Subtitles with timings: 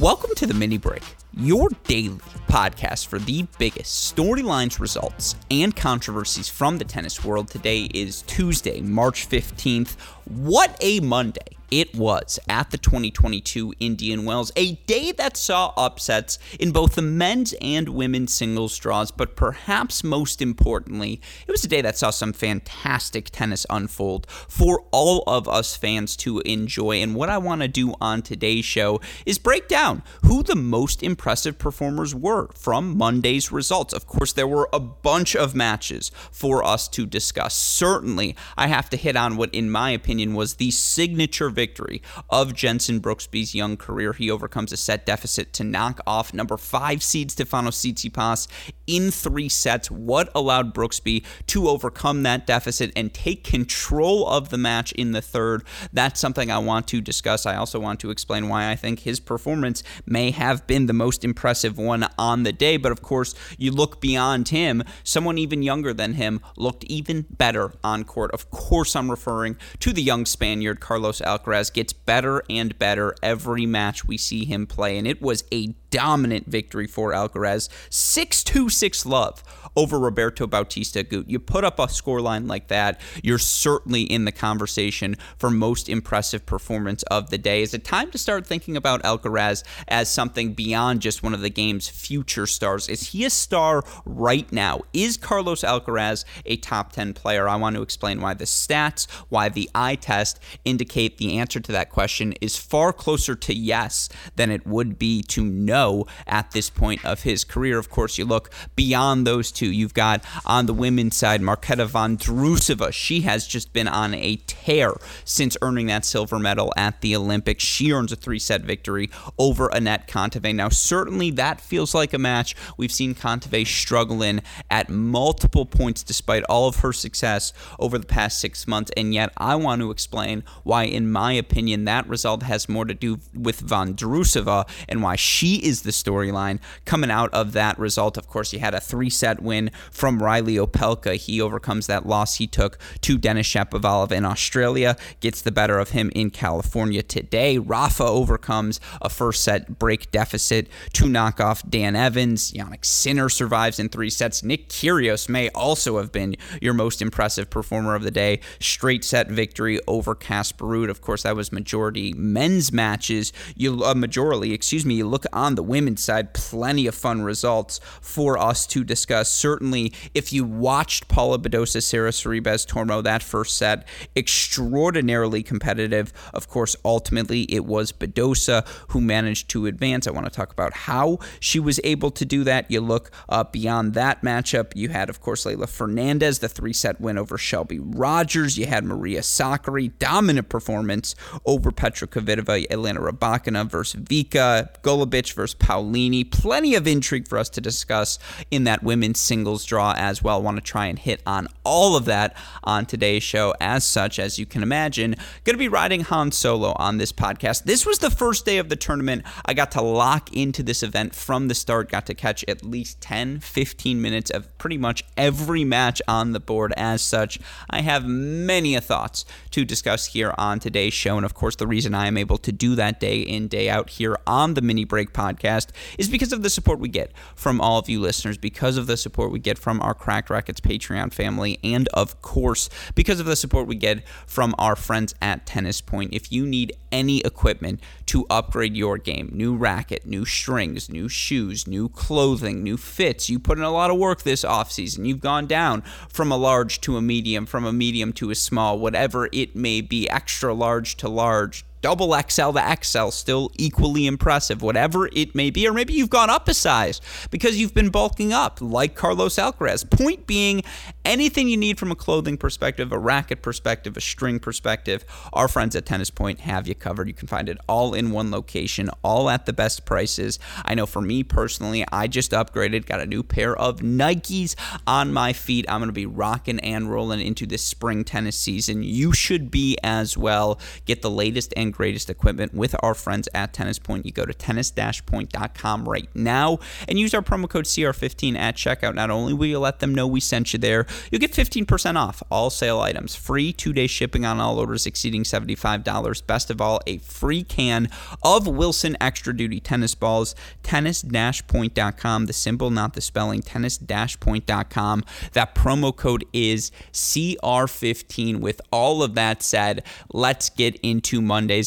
[0.00, 1.02] Welcome to the mini break,
[1.36, 7.48] your daily podcast for the biggest storylines, results, and controversies from the tennis world.
[7.48, 9.96] Today is Tuesday, March 15th.
[10.24, 11.59] What a Monday!
[11.70, 17.02] It was at the 2022 Indian Wells, a day that saw upsets in both the
[17.02, 22.10] men's and women's singles draws, but perhaps most importantly, it was a day that saw
[22.10, 27.00] some fantastic tennis unfold for all of us fans to enjoy.
[27.02, 31.02] And what I want to do on today's show is break down who the most
[31.02, 33.92] impressive performers were from Monday's results.
[33.92, 37.54] Of course, there were a bunch of matches for us to discuss.
[37.54, 42.54] Certainly, I have to hit on what, in my opinion, was the signature victory of
[42.54, 44.14] Jenson Brooksby's young career.
[44.14, 48.48] He overcomes a set deficit to knock off number five seed Stefanos Tsitsipas
[48.86, 49.90] in three sets.
[49.90, 55.20] What allowed Brooksby to overcome that deficit and take control of the match in the
[55.20, 55.62] third?
[55.92, 57.44] That's something I want to discuss.
[57.44, 61.26] I also want to explain why I think his performance may have been the most
[61.26, 62.78] impressive one on the day.
[62.78, 67.74] But of course, you look beyond him, someone even younger than him looked even better
[67.84, 68.30] on court.
[68.32, 73.66] Of course, I'm referring to the young Spaniard Carlos Alcaraz Gets better and better every
[73.66, 77.68] match we see him play, and it was a dominant victory for Alcaraz.
[77.90, 79.42] 6 2 6 love
[79.76, 81.24] over Roberto Bautista Agut.
[81.28, 86.44] You put up a scoreline like that, you're certainly in the conversation for most impressive
[86.46, 87.62] performance of the day.
[87.62, 91.50] Is it time to start thinking about Alcaraz as something beyond just one of the
[91.50, 92.88] game's future stars?
[92.88, 94.80] Is he a star right now?
[94.92, 97.48] Is Carlos Alcaraz a top 10 player?
[97.48, 101.72] I want to explain why the stats, why the eye test indicate the answer to
[101.72, 105.79] that question is far closer to yes than it would be to no
[106.26, 107.78] at this point of his career.
[107.78, 109.70] Of course, you look beyond those two.
[109.70, 112.92] You've got on the women's side Marketa Vondrousova.
[112.92, 117.64] She has just been on a tear since earning that silver medal at the Olympics.
[117.64, 120.54] She earns a three set victory over Anett Kontaveit.
[120.54, 126.02] Now, certainly that feels like a match we've seen Kontaveit struggle in at multiple points
[126.02, 128.90] despite all of her success over the past six months.
[128.96, 132.94] And yet, I want to explain why, in my opinion, that result has more to
[132.94, 138.16] do with Vondrousova and why she is the storyline coming out of that result.
[138.16, 141.16] Of course, you had a three set win from Reilly Opelka.
[141.16, 145.90] He overcomes that loss he took to Denis Shapovalov in Australia, gets the better of
[145.90, 147.58] him in California today.
[147.58, 152.52] Rafa overcomes a first set break deficit to knock off Dan Evans.
[152.52, 154.42] Jannik Sinner survives in three sets.
[154.42, 158.40] Nick Kyrgios may also have been your most impressive performer of the day.
[158.58, 160.90] Straight set victory over Casper Ruud.
[160.90, 163.32] Of course, that was majority men's matches.
[163.56, 164.94] You uh, majority, excuse me.
[164.94, 169.92] You look on the women's side, plenty of fun results for us to discuss certainly
[170.14, 176.12] if you watched Paula Badosa, Sara Sorribes Tormo that first set, extraordinarily competitive.
[176.34, 180.06] Of course, ultimately it was Badosa who managed to advance.
[180.06, 182.70] I want to talk about how she was able to do that.
[182.70, 184.72] You look uh, beyond that matchup.
[184.74, 188.58] You had, of course, Leylah Fernandez, the three set win over Shelby Rogers.
[188.58, 195.49] You had Maria Sakkari, dominant performance over Petra Kvitova, Elena Rybakina versus Vika, Golubic versus
[195.54, 196.30] Paolini.
[196.30, 198.18] Plenty of intrigue for us to discuss
[198.50, 200.42] in that women's singles draw as well.
[200.42, 203.54] Want to try and hit on all of that on today's show.
[203.60, 207.64] As such, as you can imagine, going to be riding Han Solo on this podcast.
[207.64, 209.24] This was the first day of the tournament.
[209.44, 213.00] I got to lock into this event from the start, got to catch at least
[213.00, 216.72] 10, 15 minutes of pretty much every match on the board.
[216.76, 217.38] As such,
[217.68, 221.16] I have many a thoughts to discuss here on today's show.
[221.16, 223.90] And of course, the reason I am able to do that day in, day out
[223.90, 225.68] here on the Mini Break podcast
[225.98, 228.96] is because of the support we get from all of you listeners, because of the
[228.96, 233.36] support we get from our Cracked Racquets Patreon family, and of course, because of the
[233.36, 236.14] support we get from our friends at Tennis Point.
[236.14, 241.66] If you need any equipment to upgrade your game, new racket, new strings, new shoes,
[241.66, 245.06] new clothing, new fits, you put in a lot of work this offseason.
[245.06, 248.78] You've gone down from a large to a medium, from a medium to a small,
[248.78, 254.62] whatever it may be, extra large to large double XL to XL, still equally impressive,
[254.62, 255.66] whatever it may be.
[255.66, 257.00] Or maybe you've gone up a size
[257.30, 259.88] because you've been bulking up, like Carlos Alcaraz.
[259.88, 260.62] Point being,
[261.04, 265.74] anything you need from a clothing perspective, a racket perspective, a string perspective, our friends
[265.74, 267.08] at Tennis Point have you covered.
[267.08, 270.38] You can find it all in one location, all at the best prices.
[270.64, 274.54] I know for me personally, I just upgraded, got a new pair of Nikes
[274.86, 275.64] on my feet.
[275.68, 278.82] I'm going to be rocking and rolling into this spring tennis season.
[278.82, 280.60] You should be as well.
[280.84, 284.06] Get the latest and greatest equipment with our friends at Tennis Point.
[284.06, 286.58] You go to tennis-point.com right now
[286.88, 288.94] and use our promo code CR15 at checkout.
[288.94, 292.22] Not only will you let them know we sent you there, you'll get 15% off
[292.30, 296.26] all sale items, free two-day shipping on all orders exceeding $75.
[296.26, 297.88] Best of all, a free can
[298.22, 300.34] of Wilson Extra Duty tennis balls.
[300.62, 303.42] Tennis-point.com, the symbol, not the spelling.
[303.42, 305.04] Tennis-point.com.
[305.32, 308.40] That promo code is CR15.
[308.40, 311.20] With all of that said, let's get into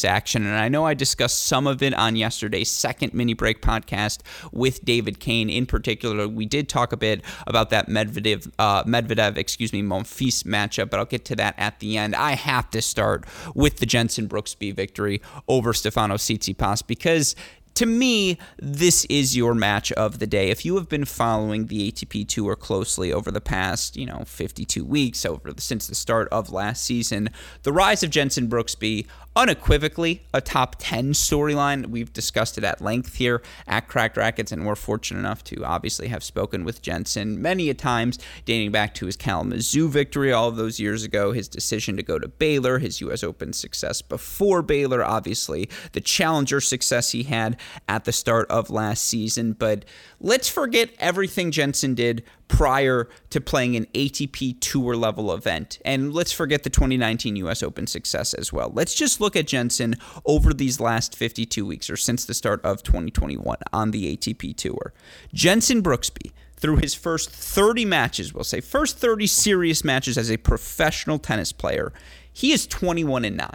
[0.03, 0.45] Action.
[0.45, 4.19] And I know I discussed some of it on yesterday's second mini break podcast
[4.51, 5.49] with David Kane.
[5.49, 10.43] In particular, we did talk a bit about that Medvedev, uh, Medvedev, excuse me, Monfils
[10.43, 12.15] matchup, but I'll get to that at the end.
[12.15, 17.35] I have to start with the Jenson Brooksby victory over Stefano Tsitsipas because
[17.75, 20.49] to me, this is your match of the day.
[20.49, 24.85] If you have been following the ATP Tour closely over the past, you know, 52
[24.85, 27.29] weeks, over the, since the start of last season,
[27.63, 31.87] the rise of Jenson Brooksby unequivocally a top 10 storyline.
[31.87, 36.07] We've discussed it at length here at Cracked Racquets, and we're fortunate enough to obviously
[36.09, 40.55] have spoken with Jenson many a times, dating back to his Kalamazoo victory all of
[40.55, 43.23] those years ago, his decision to go to Baylor, his U.S.
[43.23, 47.57] Open success before Baylor, obviously, the challenger success he had
[47.87, 49.53] at the start of last season.
[49.53, 49.85] But
[50.23, 55.79] let's forget everything Jenson did prior to playing an ATP Tour level event.
[55.85, 58.71] And let's forget the 2019 US Open success as well.
[58.73, 62.81] Let's just look at Jenson over these last 52 weeks or since the start of
[62.81, 64.93] 2021 on the ATP Tour.
[65.33, 70.37] Jenson Brooksby, through his first 30 matches, we'll say first 30 serious matches as a
[70.37, 71.91] professional tennis player,
[72.31, 73.49] he is 21 and 9.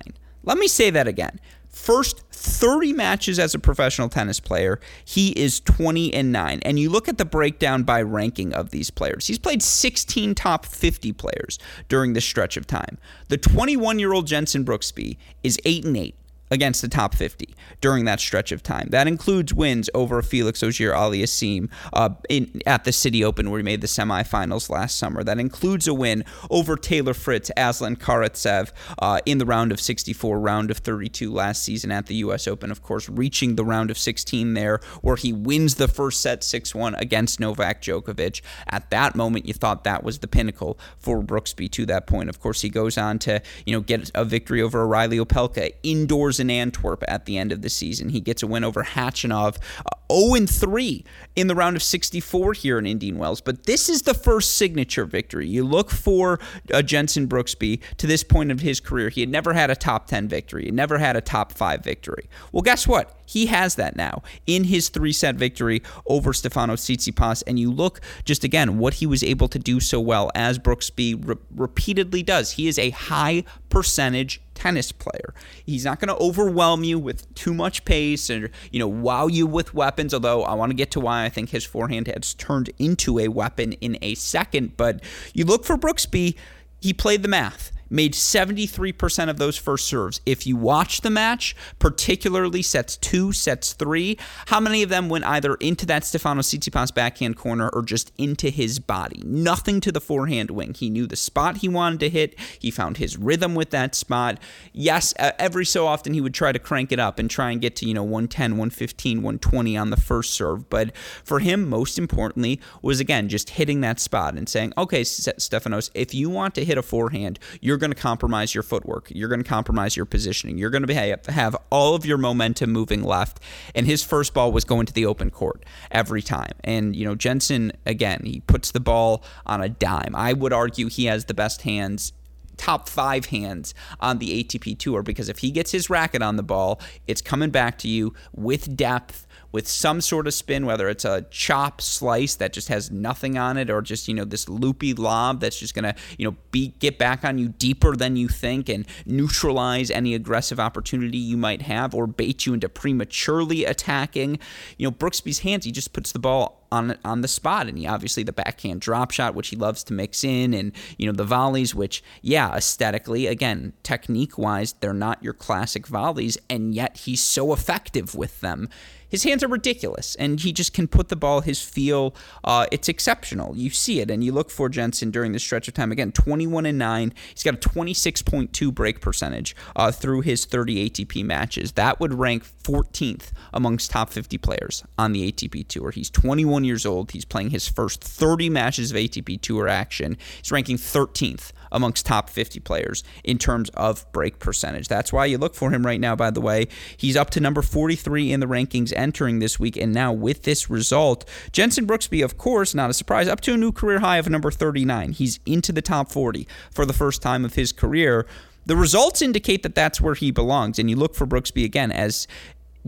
[0.45, 1.41] Let me say that again
[1.79, 6.61] first 30 matches as a professional tennis player, he is 20 and 9.
[6.63, 9.27] And you look at the breakdown by ranking of these players.
[9.27, 11.59] He's played 16 top 50 players
[11.89, 12.99] during this stretch of time.
[13.29, 16.15] The 21-year-old Jensen Brooksby is 8 and 8
[16.51, 18.89] against the top 50 during that stretch of time.
[18.91, 23.81] That includes wins over Felix Auger-Aliassime uh, in, at the City Open where he made
[23.81, 25.23] the semifinals last summer.
[25.23, 30.41] That includes a win over Taylor Fritz, Aslan Karatsev uh, in the round of 64,
[30.41, 32.47] round of 32 last season at the U.S.
[32.47, 32.71] Open.
[32.71, 37.01] Of course, reaching the round of 16 there where he wins the first set 6-1
[37.01, 38.41] against Novak Djokovic.
[38.69, 42.29] At that moment, you thought that was the pinnacle for Brooksby to that point.
[42.29, 46.38] Of course, he goes on to you know get a victory over Reilly Opelka indoors
[46.41, 48.11] in Antwerp at the end of the season.
[48.11, 49.57] He gets a win over Khachanov,
[49.87, 51.05] uh, 0 3
[51.37, 53.41] in the round of 64 here in Indian Wells.
[53.41, 55.47] But this is the first signature victory.
[55.47, 56.41] You look for
[56.73, 59.09] uh, Jenson Brooksby to this point of his career.
[59.09, 62.29] He had never had a top 10 victory, he never had a top 5 victory.
[62.53, 63.15] Well, guess what?
[63.29, 67.43] He has that now in his three set victory over Stefano Tsitsipas.
[67.47, 71.29] And you look just again what he was able to do so well as Brooksby
[71.29, 72.53] re- repeatedly does.
[72.53, 75.33] He is a high percentage tennis player.
[75.65, 79.47] He's not going to overwhelm you with too much pace and you know wow you
[79.47, 80.13] with weapons.
[80.13, 83.29] Although I want to get to why I think his forehand has turned into a
[83.29, 84.77] weapon in a second.
[84.77, 85.01] But
[85.33, 86.37] you look for Brooksby.
[86.81, 90.21] He played the math made 73% of those first serves.
[90.27, 95.25] If you watch the match, particularly sets two, sets three, how many of them went
[95.25, 99.23] either into that Stefano Tsitsipas backhand corner or just into his body?
[99.25, 100.75] Nothing to the forehand wing.
[100.75, 102.39] He knew the spot he wanted to hit.
[102.59, 104.39] He found his rhythm with that spot.
[104.73, 107.77] Yes, every so often he would try to crank it up and try and get
[107.77, 110.69] to, you know, 110, 115, 120 on the first serve.
[110.69, 115.91] But for him, most importantly, was again just hitting that spot and saying, okay, Stefanos,
[115.95, 119.07] if you want to hit a forehand, you're you're going to compromise your footwork.
[119.15, 120.59] You're going to compromise your positioning.
[120.59, 123.39] You're going to have all of your momentum moving left.
[123.73, 126.51] And his first ball was going to the open court every time.
[126.65, 130.17] And, you know, Jenson, again, he puts the ball on a dime.
[130.17, 132.13] I would argue he has the best hands
[132.57, 136.43] top five hands on the ATP Tour because if he gets his racket on the
[136.43, 141.05] ball, it's coming back to you with depth with some sort of spin, whether it's
[141.05, 144.95] a chop slice that just has nothing on it, or just you know this loopy
[144.95, 148.69] lob that's just gonna you know be get back on you deeper than you think
[148.69, 154.39] and neutralize any aggressive opportunity you might have, or bait you into prematurely attacking.
[154.77, 157.69] You know Brooksby's hands, he just puts the ball on on the spot.
[157.69, 161.07] And he obviously the backhand drop shot, which he loves to mix in, and you
[161.07, 166.75] know the volleys, which yeah, aesthetically, again, technique wise, they're not your classic volleys, and
[166.75, 168.69] yet he's so effective with them
[169.09, 171.41] his hands are ridiculous, and he just can put the ball.
[171.41, 173.57] His feel, uh, it's exceptional.
[173.57, 175.93] You see it, and you look for Jenson during this stretch of time.
[175.93, 177.15] Again, 21 and nine.
[177.31, 181.73] He's got a 26.2 break percentage uh, through his 30 ATP matches.
[181.73, 185.91] That would rank 14th amongst top 50 players on the ATP Tour.
[185.91, 187.13] He's 21 years old.
[187.13, 190.17] He's playing his first 30 matches of ATP Tour action.
[190.37, 194.89] He's ranking 13th amongst top 50 players in terms of break percentage.
[194.89, 196.69] That's why you look for him right now, by the way.
[196.97, 199.77] He's up to number 43 in the rankings entering this week.
[199.77, 203.57] And now with this result, Jenson Brooksby, of course, not a surprise, up to a
[203.57, 205.13] new career high of number 39.
[205.13, 208.27] He's into the top 40 for the first time of his career.
[208.67, 210.79] The results indicate that that's where he belongs.
[210.79, 212.27] And you look for Brooksby again as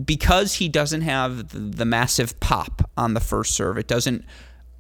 [0.04, 4.24] because he doesn't have the massive pop on the first serve, it doesn't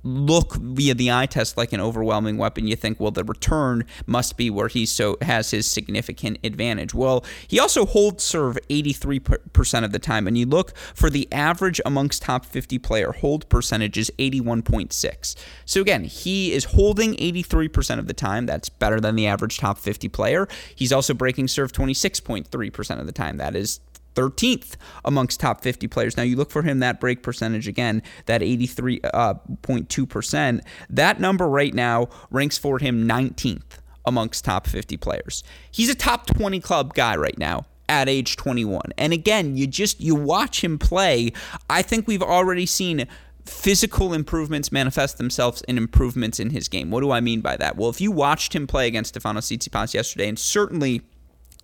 [0.02, 4.36] look via the eye test like an overwhelming weapon, you think, well, the return must
[4.36, 6.94] be where he so has his significant advantage.
[6.94, 11.80] Well, he also holds serve 83% of the time, and you look for the average
[11.84, 15.36] amongst top 50 player hold percentage is 81.6.
[15.64, 18.46] So again, he is holding 83% of the time.
[18.46, 20.48] That's better than the average top 50 player.
[20.74, 23.36] He's also breaking serve 26.3% of the time.
[23.36, 23.80] That is
[24.14, 26.16] 13th amongst top 50 players.
[26.16, 30.58] Now you look for him that break percentage again, that 83.2%.
[30.58, 35.42] Uh, that number right now ranks for him 19th amongst top 50 players.
[35.70, 38.82] He's a top 20 club guy right now at age 21.
[38.96, 41.32] And again, you just you watch him play,
[41.68, 43.06] I think we've already seen
[43.44, 46.90] physical improvements manifest themselves in improvements in his game.
[46.90, 47.76] What do I mean by that?
[47.76, 51.02] Well, if you watched him play against Stefano Tsitsipas yesterday and certainly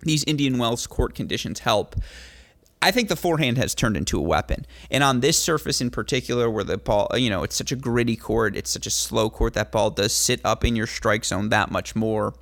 [0.01, 1.95] these Indian Wells court conditions help
[2.81, 4.65] I think the forehand has turned into a weapon.
[4.91, 8.15] And on this surface in particular, where the ball, you know, it's such a gritty
[8.15, 11.49] court, it's such a slow court, that ball does sit up in your strike zone
[11.49, 12.33] that much more.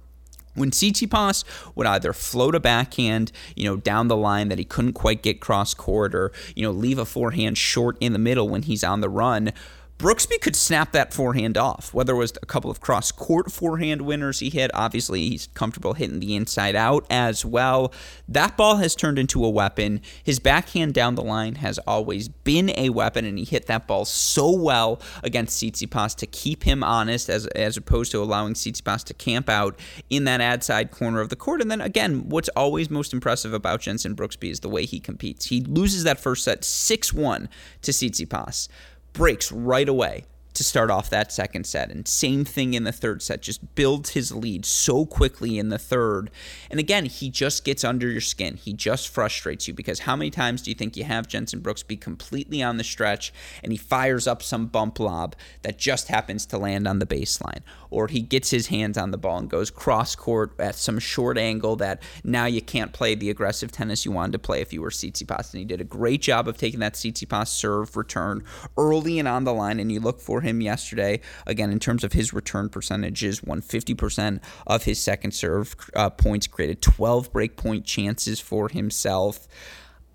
[0.54, 1.44] When Tsitsipas
[1.76, 5.42] would either float a backhand, you know, down the line that he couldn't quite get
[5.42, 9.02] cross court, or you know, leave a forehand short in the middle when he's on
[9.02, 9.52] the run,
[9.98, 14.02] Brooksby could snap that forehand off, whether it was a couple of cross court forehand
[14.02, 14.70] winners he hit.
[14.74, 17.94] Obviously, he's comfortable hitting the inside out as well.
[18.28, 20.02] That ball has turned into a weapon.
[20.22, 24.04] His backhand down the line has always been a weapon, and he hit that ball
[24.04, 29.14] so well against Tsitsipas to keep him honest as, as opposed to allowing Tsitsipas to
[29.14, 31.62] camp out in that ad side corner of the court.
[31.62, 35.46] And then again, what's always most impressive about Jenson Brooksby is the way he competes.
[35.46, 37.48] He loses that first set 6 1
[37.84, 38.68] to Tsitsipas
[39.16, 40.26] breaks right away
[40.56, 41.92] to start off that second set.
[41.92, 45.78] And same thing in the third set, just builds his lead so quickly in the
[45.78, 46.32] third.
[46.70, 48.56] And again, he just gets under your skin.
[48.56, 52.00] He just frustrates you because how many times do you think you have Jenson Brooksby
[52.00, 53.34] completely on the stretch
[53.64, 57.62] and he fires up some bump lob that just happens to land on the baseline?
[57.90, 61.38] Or he gets his hands on the ball and goes cross court at some short
[61.38, 64.82] angle that now you can't play the aggressive tennis you wanted to play if you
[64.82, 65.54] were Tsitsipas.
[65.54, 68.44] And he did a great job of taking that Tsitsipas serve return
[68.78, 69.80] early and on the line.
[69.80, 71.22] And you look for him yesterday.
[71.46, 76.48] Again, in terms of his return percentages, won 50% of his second serve uh, points,
[76.48, 79.48] created 12 break point chances for himself.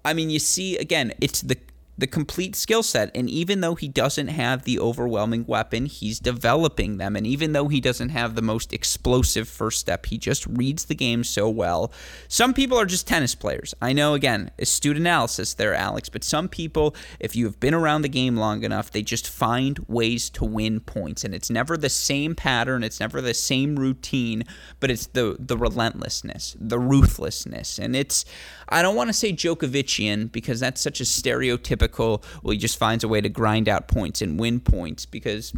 [0.04, 1.58] I mean, you see, again, it's the
[2.00, 3.10] the complete skill set.
[3.14, 7.14] And even though he doesn't have the overwhelming weapon, he's developing them.
[7.14, 10.94] And even though he doesn't have the most explosive first step, he just reads the
[10.94, 11.92] game so well.
[12.26, 13.74] Some people are just tennis players.
[13.82, 18.02] I know, again, astute analysis there, Alex, but some people, if you have been around
[18.02, 21.22] the game long enough, they just find ways to win points.
[21.22, 24.44] And it's never the same pattern, it's never the same routine,
[24.80, 27.78] but it's the, the relentlessness, the ruthlessness.
[27.78, 28.24] And it's,
[28.70, 33.04] I don't want to say Djokovician because that's such a stereotypical, well, he just finds
[33.04, 35.52] a way to grind out points and win points because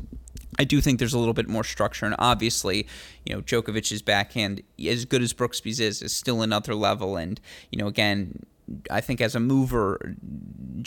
[0.59, 2.87] I do think there's a little bit more structure, and obviously,
[3.25, 7.17] you know, Djokovic's backhand, as good as Brooksby's is, is still another level.
[7.17, 8.45] And you know, again,
[8.91, 10.15] I think as a mover,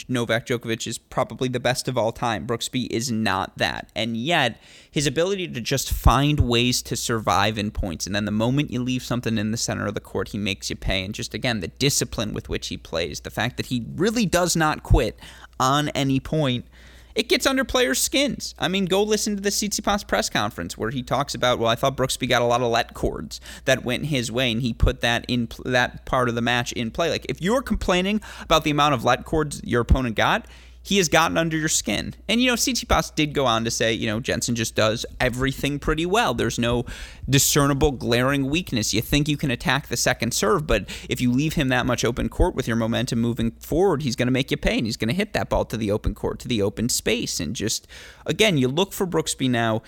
[0.08, 2.46] Novak Djokovic is probably the best of all time.
[2.46, 3.90] Brooksby is not that.
[3.94, 8.30] And yet, his ability to just find ways to survive in points, and then the
[8.30, 11.04] moment you leave something in the center of the court, he makes you pay.
[11.04, 14.56] And just again, the discipline with which he plays, the fact that he really does
[14.56, 15.18] not quit
[15.60, 16.66] on any point
[17.16, 18.54] it gets under players' skins.
[18.58, 21.74] I mean, go listen to the Tsitsipas press conference where he talks about, well, I
[21.74, 25.00] thought Brooksby got a lot of let cords that went his way, and he put
[25.00, 27.08] that in that part of the match in play.
[27.08, 30.46] Like, if you're complaining about the amount of let cords your opponent got,
[30.86, 32.14] he has gotten under your skin.
[32.28, 35.80] And, you know, Tsitsipas did go on to say, you know, Jenson just does everything
[35.80, 36.32] pretty well.
[36.32, 36.84] There's no
[37.28, 38.94] discernible glaring weakness.
[38.94, 42.04] You think you can attack the second serve, but if you leave him that much
[42.04, 44.96] open court with your momentum moving forward, he's going to make you pay and he's
[44.96, 47.40] going to hit that ball to the open court, to the open space.
[47.40, 47.88] And just,
[48.24, 49.82] again, you look for Brooksby now.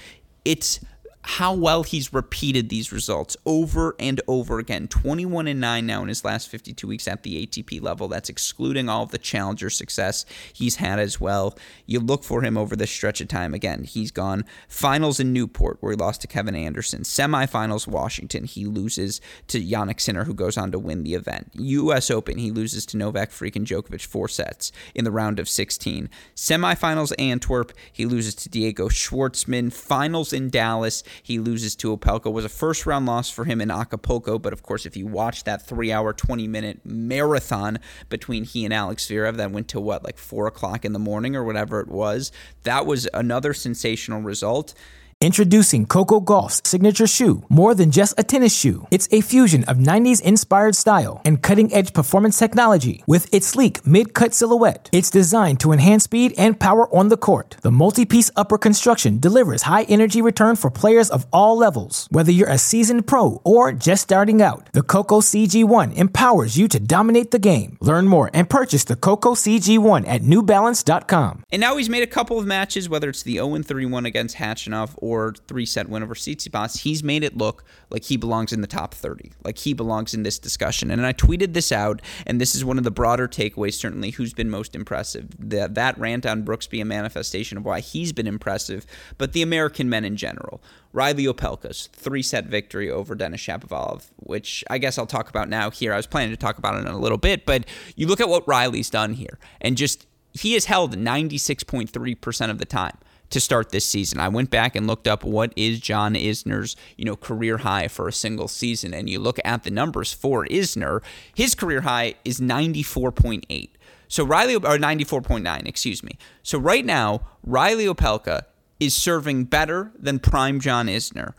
[0.45, 0.81] It's
[1.29, 4.89] how well he's repeated these results over and over again.
[4.89, 8.09] 21 and 9 now in his last 52 weeks at the ATP level.
[8.09, 11.55] That's excluding all of the challenger success he's had as well.
[11.85, 13.53] You look for him over this stretch of time.
[13.53, 18.45] Again, he's gone finals in Newport where he lost to Kevin Anderson, semifinals Washington.
[18.45, 21.51] He loses to Jannik Sinner who goes on to win the event.
[21.53, 26.09] US Open, he loses to Novak freaking Djokovic four sets in the round of 16.
[26.35, 29.71] Semifinals Antwerp, he loses to Diego Schwartzman.
[29.71, 32.33] Finals in Dallas, he loses to Opelka.
[32.33, 35.45] Was a first round loss for him in Acapulco, but of course, if you watch
[35.45, 40.05] that three hour, 20 minute marathon between he and Alex Zverev that went to what,
[40.05, 42.33] like four o'clock in the morning or whatever it was,
[42.63, 44.75] that was another sensational result.
[45.21, 47.43] Introducing Coco Gauff's signature shoe.
[47.49, 51.75] More than just a tennis shoe, it's a fusion of 90s inspired style and cutting
[51.75, 53.03] edge performance technology.
[53.05, 57.17] With its sleek mid cut silhouette, it's designed to enhance speed and power on the
[57.17, 57.57] court.
[57.63, 62.07] The multi piece upper construction delivers high energy return for players of all levels.
[62.13, 66.79] Whether you're a seasoned pro or just starting out, the Coco CG1 empowers you to
[66.79, 67.77] dominate the game.
[67.81, 71.43] Learn more and purchase the Coco CG1 at newbalance.com.
[71.51, 74.91] And now he's made a couple of matches, whether it's the 0 31 against Khachanov
[75.08, 75.08] or
[75.47, 78.95] three set win over Tsitsipas, he's made it look like he belongs in the top
[78.95, 80.91] 30, like he belongs in this discussion.
[80.91, 84.33] And I tweeted this out, and this is one of the broader takeaways, certainly, who's
[84.33, 85.29] been most impressive.
[85.39, 88.87] That rant on Brooksby a manifestation of why he's been impressive,
[89.17, 90.63] but the American men in general.
[90.93, 95.71] Reilly Opelka's three set victory over Denis Shapovalov, which I guess I'll talk about now
[95.71, 95.93] here.
[95.93, 98.29] I was planning to talk about it in a little bit, but you look at
[98.29, 102.97] what Reilly's done here, and just he has held 96.3% of the time
[103.31, 104.21] to start this season.
[104.21, 108.09] I went back and looked up what is John Isner's, you know, career high for
[108.09, 111.03] a single season and you look at the numbers for Isner,
[111.35, 113.71] his career high is 94.8.
[114.09, 116.19] So Reilly or 94.9, excuse me.
[116.43, 118.43] So right now, Reilly Opelka
[118.81, 121.35] is serving better than prime John Isner.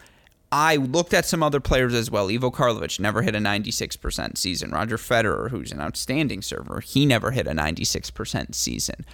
[0.51, 2.29] I looked at some other players as well.
[2.29, 4.72] Ivo Karlovic never hit a 96% season.
[4.72, 9.05] Roger Federer, who's an outstanding server, he never hit a 96% season.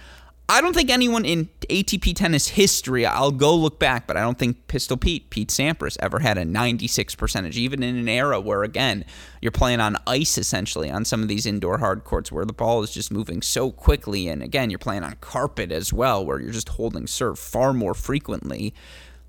[0.48, 4.38] I don't think anyone in ATP tennis history, I'll go look back, but I don't
[4.38, 8.62] think Pistol Pete, Pete Sampras, ever had a 96 percentage, even in an era where,
[8.62, 9.04] again,
[9.40, 12.84] you're playing on ice essentially on some of these indoor hard courts where the ball
[12.84, 14.28] is just moving so quickly.
[14.28, 17.94] And again, you're playing on carpet as well, where you're just holding serve far more
[17.94, 18.72] frequently.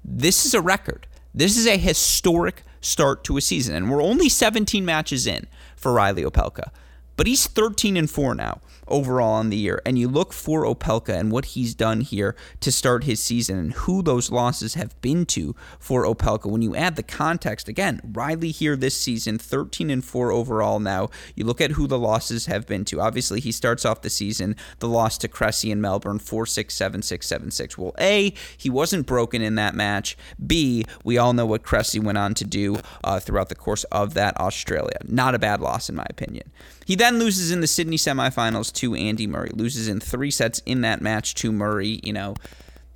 [0.05, 1.07] This is a record.
[1.33, 3.73] This is a historic start to a season.
[3.73, 6.69] And we're only 17 matches in for Reilly Opelka,
[7.17, 9.81] but he's 13 and 4 now overall on the year.
[9.85, 13.73] And you look for Opelka and what he's done here to start his season and
[13.73, 16.49] who those losses have been to for Opelka.
[16.49, 21.09] When you add the context, again, Reilly here this season, 13 and 4 overall now.
[21.35, 23.01] You look at who the losses have been to.
[23.01, 27.01] Obviously, he starts off the season, the loss to Cressy in Melbourne, 4 6, 7
[27.01, 27.77] 6, 7 6.
[27.77, 30.17] Well, A, he wasn't broken in that match.
[30.45, 34.13] B, we all know what Cressy went on to do uh, throughout the course of
[34.13, 34.97] that Australia.
[35.05, 36.49] Not a bad loss, in my opinion.
[36.87, 40.79] He then loses in the Sydney semifinals to Andy Murray, loses in three sets in
[40.81, 41.99] that match to Murray.
[42.01, 42.35] You know,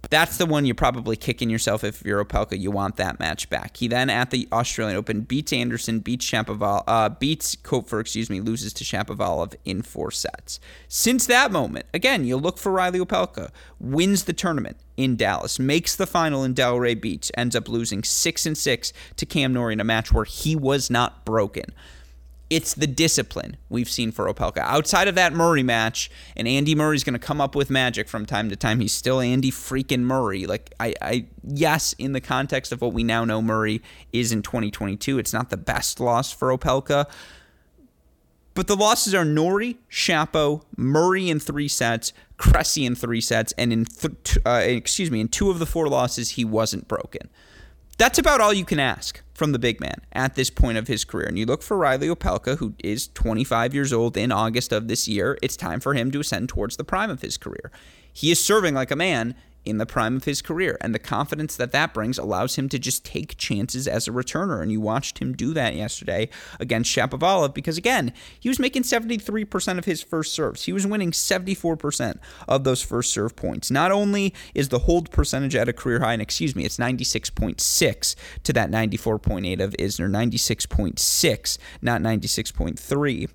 [0.09, 2.57] that's the one you're probably kicking yourself if you're Opelka.
[2.57, 3.75] You want that match back.
[3.75, 8.39] He then at the Australian Open beats Anderson, beats Shapovalov, uh, beats Koepfer, excuse me,
[8.39, 10.61] loses to Shapovalov in four sets.
[10.87, 15.97] Since that moment, again, you look for Reilly Opelka, wins the tournament in Dallas, makes
[15.97, 19.81] the final in Delray Beach, ends up losing six and six to Cam Norrie in
[19.81, 21.65] a match where he was not broken
[22.51, 24.57] it's the discipline we've seen for Opelka.
[24.57, 28.25] Outside of that Murray match, and Andy Murray's going to come up with magic from
[28.25, 28.81] time to time.
[28.81, 30.45] He's still Andy freaking Murray.
[30.45, 34.41] Like I, I, yes, in the context of what we now know Murray is in
[34.41, 37.09] 2022, it's not the best loss for Opelka.
[38.53, 43.71] But the losses are Norrie, Shapo, Murray in three sets, Cressy in three sets, and
[43.71, 47.29] in th- uh, excuse me, in two of the four losses he wasn't broken.
[47.97, 51.03] That's about all you can ask from the big man at this point of his
[51.03, 51.27] career.
[51.27, 55.07] And you look for Reilly Opelka, who is 25 years old in August of this
[55.07, 55.37] year.
[55.41, 57.71] It's time for him to ascend towards the prime of his career.
[58.11, 60.77] He is serving like a man in the prime of his career.
[60.81, 64.61] And the confidence that that brings allows him to just take chances as a returner.
[64.61, 69.77] And you watched him do that yesterday against Shapovalov because, again, he was making 73%
[69.77, 70.63] of his first serves.
[70.63, 73.71] He was winning 74% of those first serve points.
[73.71, 78.15] Not only is the hold percentage at a career high, and excuse me, it's 96.6
[78.43, 83.29] to that 94.8 of Isner, 96.6, not 96.3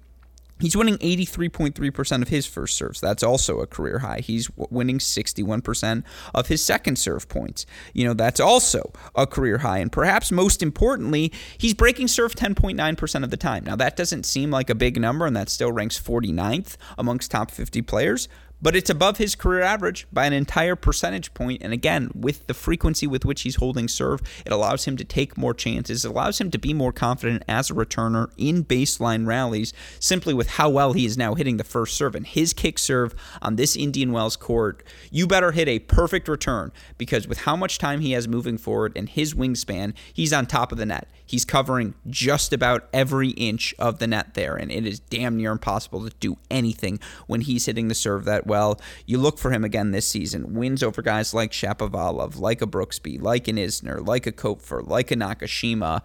[0.58, 3.00] He's winning 83.3% of his first serves.
[3.00, 4.20] That's also a career high.
[4.20, 6.02] He's winning 61%
[6.34, 7.66] of his second serve points.
[7.92, 9.78] You know, that's also a career high.
[9.78, 13.64] And perhaps most importantly, he's breaking serve 10.9% of the time.
[13.64, 17.50] Now, that doesn't seem like a big number, and that still ranks 49th amongst top
[17.50, 18.28] 50 players
[18.60, 21.62] but it's above his career average by an entire percentage point.
[21.62, 25.36] And again, with the frequency with which he's holding serve, it allows him to take
[25.36, 26.04] more chances.
[26.04, 30.50] It allows him to be more confident as a returner in baseline rallies simply with
[30.50, 32.14] how well he is now hitting the first serve.
[32.14, 36.72] And his kick serve on this Indian Wells court, you better hit a perfect return
[36.98, 40.72] because with how much time he has moving forward and his wingspan, he's on top
[40.72, 41.08] of the net.
[41.26, 45.52] He's covering just about every inch of the net there, and it is damn near
[45.52, 48.80] impossible to do anything when he's hitting the serve that well.
[49.04, 50.54] You look for him again this season.
[50.54, 55.10] Wins over guys like Shapovalov, like a Brooksby, like an Isner, like a Koepfer, like
[55.10, 56.02] a Nakashima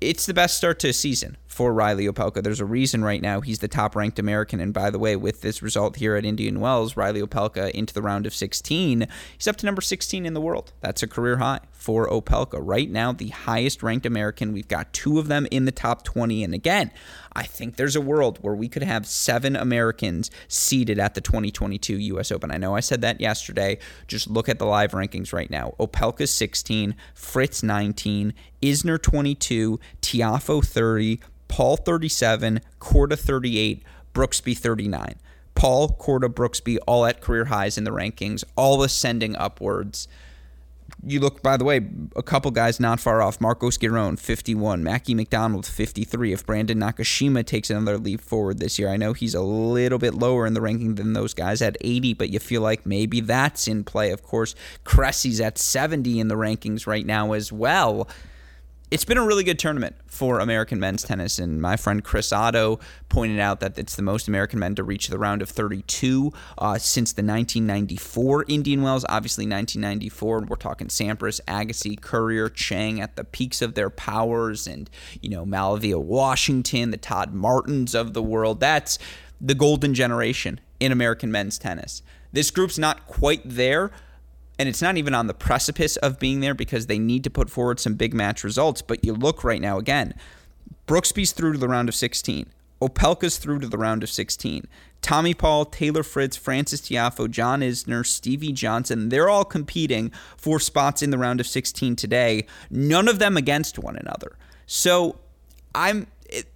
[0.00, 2.42] it's the best start to a season for Reilly Opelka.
[2.42, 4.60] There's a reason right now he's the top ranked American.
[4.60, 8.00] And by the way, with this result here at Indian Wells, Reilly Opelka into the
[8.00, 10.72] round of 16, he's up to number 16 in the world.
[10.80, 12.58] That's a career high for Opelka.
[12.62, 14.54] Right now, the highest ranked American.
[14.54, 16.42] We've got two of them in the top 20.
[16.44, 16.92] And again,
[17.34, 21.98] I think there's a world where we could have seven Americans seated at the 2022
[21.98, 22.32] U.S.
[22.32, 22.50] Open.
[22.50, 23.78] I know I said that yesterday.
[24.08, 25.74] Just look at the live rankings right now.
[25.78, 31.20] Opelka's 16, Fritz 19, Isner 22, Tiafoe 30,
[31.50, 33.82] Paul 37, Korda 38,
[34.14, 35.16] Brooksby 39.
[35.54, 40.08] Paul, Korda, Brooksby, all at career highs in the rankings, all ascending upwards
[41.04, 41.80] you look, by the way,
[42.16, 43.40] a couple guys not far off.
[43.40, 44.82] Marcos Giron, 51.
[44.82, 46.32] Mackie McDonald, 53.
[46.32, 50.14] If Brandon Nakashima takes another leap forward this year, I know he's a little bit
[50.14, 53.66] lower in the ranking than those guys at 80, but you feel like maybe that's
[53.66, 54.10] in play.
[54.10, 58.08] Of course, Cressy's at 70 in the rankings right now as well
[58.90, 61.38] it's been a really good tournament for American men's tennis.
[61.38, 65.08] And my friend Chris Otto pointed out that it's the most American men to reach
[65.08, 69.04] the round of 32 uh, since the 1994 Indian Wells.
[69.08, 74.90] Obviously, 1994, we're talking Sampras, Agassi, Courier, Chang at the peaks of their powers, and,
[75.22, 78.58] you know, MaliVai Washington, the Todd Martins of the world.
[78.58, 78.98] That's
[79.40, 82.02] the golden generation in American men's tennis.
[82.32, 83.92] This group's not quite there
[84.60, 87.48] and it's not even on the precipice of being there because they need to put
[87.48, 88.82] forward some big match results.
[88.82, 90.12] But you look right now again,
[90.86, 92.44] Brooksby's through to the round of 16.
[92.82, 94.68] Opelka's through to the round of 16.
[95.00, 101.00] Tommy Paul, Taylor Fritz, Francis Tiafoe, John Isner, Stevie Johnson, they're all competing for spots
[101.02, 104.36] in the round of 16 today, none of them against one another.
[104.66, 105.20] So
[105.74, 106.06] I'm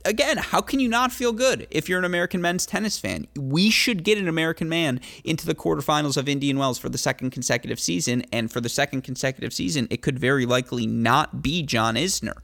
[0.05, 3.27] again, how can you not feel good if you're an American men's tennis fan?
[3.39, 7.31] We should get an American man into the quarterfinals of Indian Wells for the second
[7.31, 11.95] consecutive season, and for the second consecutive season, it could very likely not be John
[11.95, 12.37] Isner.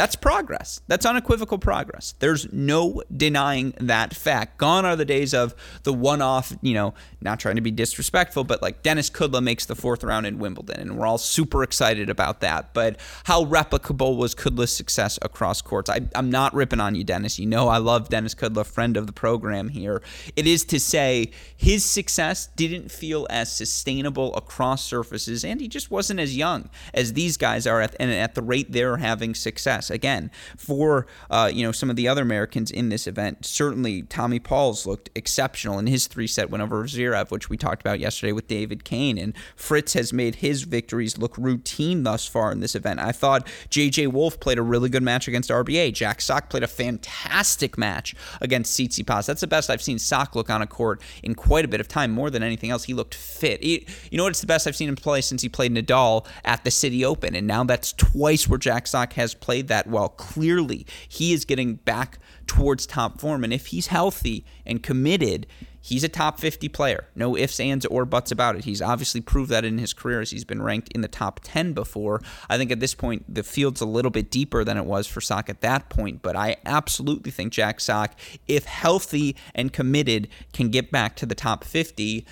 [0.00, 0.80] That's progress.
[0.86, 2.14] That's unequivocal progress.
[2.20, 4.56] There's no denying that fact.
[4.56, 8.44] Gone are the days of the one off, you know, not trying to be disrespectful,
[8.44, 12.08] but like Denis Kudla makes the fourth round in Wimbledon, and we're all super excited
[12.08, 12.72] about that.
[12.72, 15.90] But how replicable was Kudla's success across courts?
[15.90, 17.38] I, am not ripping on you, Denis.
[17.38, 20.00] You know I love Denis Kudla, friend of the program here.
[20.34, 25.90] It is to say his success didn't feel as sustainable across surfaces, and he just
[25.90, 29.89] wasn't as young as these guys are, at, and at the rate they're having success
[29.90, 33.44] again for uh, you know some of the other Americans in this event.
[33.44, 37.80] Certainly, Tommy Paul's looked exceptional in his three set win over Zverev, which we talked
[37.80, 42.52] about yesterday with David Kane, and Fritz has made his victories look routine thus far
[42.52, 43.00] in this event.
[43.00, 44.08] I thought J.J.
[44.08, 45.92] Wolf played a really good match against RBA.
[45.92, 49.26] Jack Sock played a fantastic match against Tsitsipas.
[49.26, 51.88] That's the best I've seen Sock look on a court in quite a bit of
[51.88, 52.10] time.
[52.10, 53.62] More than anything else, he looked fit.
[53.62, 54.30] He, you know what?
[54.30, 57.34] It's the best I've seen him play since he played Nadal at the City Open,
[57.34, 60.10] and now that's twice where Jack Sock has played that well.
[60.10, 63.42] Clearly, he is getting back towards top form.
[63.42, 65.46] And if he's healthy and committed,
[65.80, 67.06] he's a top 50 player.
[67.14, 68.64] No ifs, ands, or buts about it.
[68.64, 71.72] He's obviously proved that in his career as he's been ranked in the top 10
[71.72, 72.20] before.
[72.48, 75.20] I think at this point, the field's a little bit deeper than it was for
[75.20, 80.68] Sock at that point, but I absolutely think Jack Sock, if healthy and committed, can
[80.68, 82.26] get back to the top 50.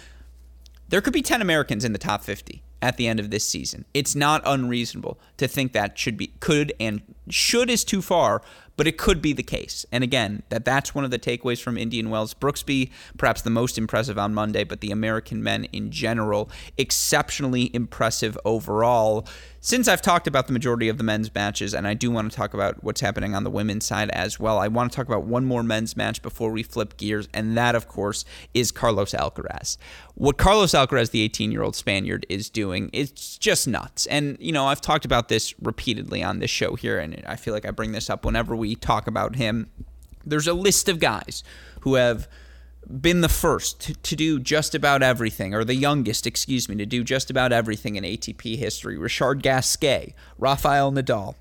[0.88, 3.84] There could be 10 Americans in the top 50 at the end of this season.
[3.92, 8.42] It's not unreasonable to think that should be could and should is too far,
[8.78, 9.84] but it could be the case.
[9.90, 12.32] And again, that that's one of the takeaways from Indian Wells.
[12.32, 18.38] Brooksby, perhaps the most impressive on Monday, but the American men in general, exceptionally impressive
[18.44, 19.26] overall.
[19.60, 22.36] Since I've talked about the majority of the men's matches, and I do want to
[22.36, 25.24] talk about what's happening on the women's side as well, I want to talk about
[25.24, 29.76] one more men's match before we flip gears, and that, of course, is Carlos Alcaraz.
[30.14, 34.06] What Carlos Alcaraz, the 18 year old Spaniard, is doing is just nuts.
[34.06, 37.52] And, you know, I've talked about this repeatedly on this show here, and I feel
[37.52, 39.70] like I bring this up whenever we talk about him
[40.24, 41.42] There's a list of guys
[41.80, 42.28] who have
[43.00, 47.04] been the first to, do just about everything, or the youngest, excuse me, to do
[47.04, 48.96] just about everything in ATP history.
[48.96, 51.34] Richard Gasquet, Rafael Nadal,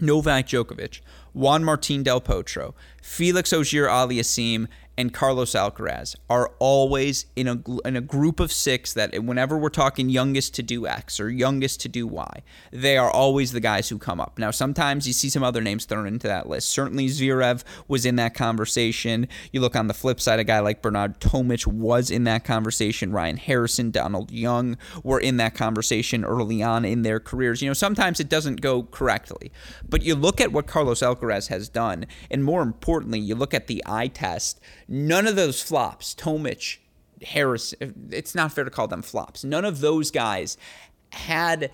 [0.00, 1.00] Novak Djokovic,
[1.32, 4.68] Juan Martín del Potro, Felix Auger Aliassime,
[5.02, 9.68] and Carlos Alcaraz are always in a in a group of six that whenever we're
[9.68, 13.88] talking youngest to do X or youngest to do Y, they are always the guys
[13.88, 14.38] who come up.
[14.38, 16.70] Now sometimes you see some other names thrown into that list.
[16.70, 19.26] Certainly Zverev was in that conversation.
[19.50, 23.10] You look on the flip side, a guy like Bernard Tomic was in that conversation.
[23.10, 27.60] Ryan Harrison, Donald Young were in that conversation early on in their careers.
[27.60, 29.50] You know sometimes it doesn't go correctly,
[29.86, 33.66] but you look at what Carlos Alcaraz has done, and more importantly, you look at
[33.66, 34.60] the eye test
[34.94, 36.76] None of those flops, Tomic,
[37.22, 37.72] Harris,
[38.10, 39.42] it's not fair to call them flops.
[39.42, 40.58] None of those guys
[41.12, 41.70] had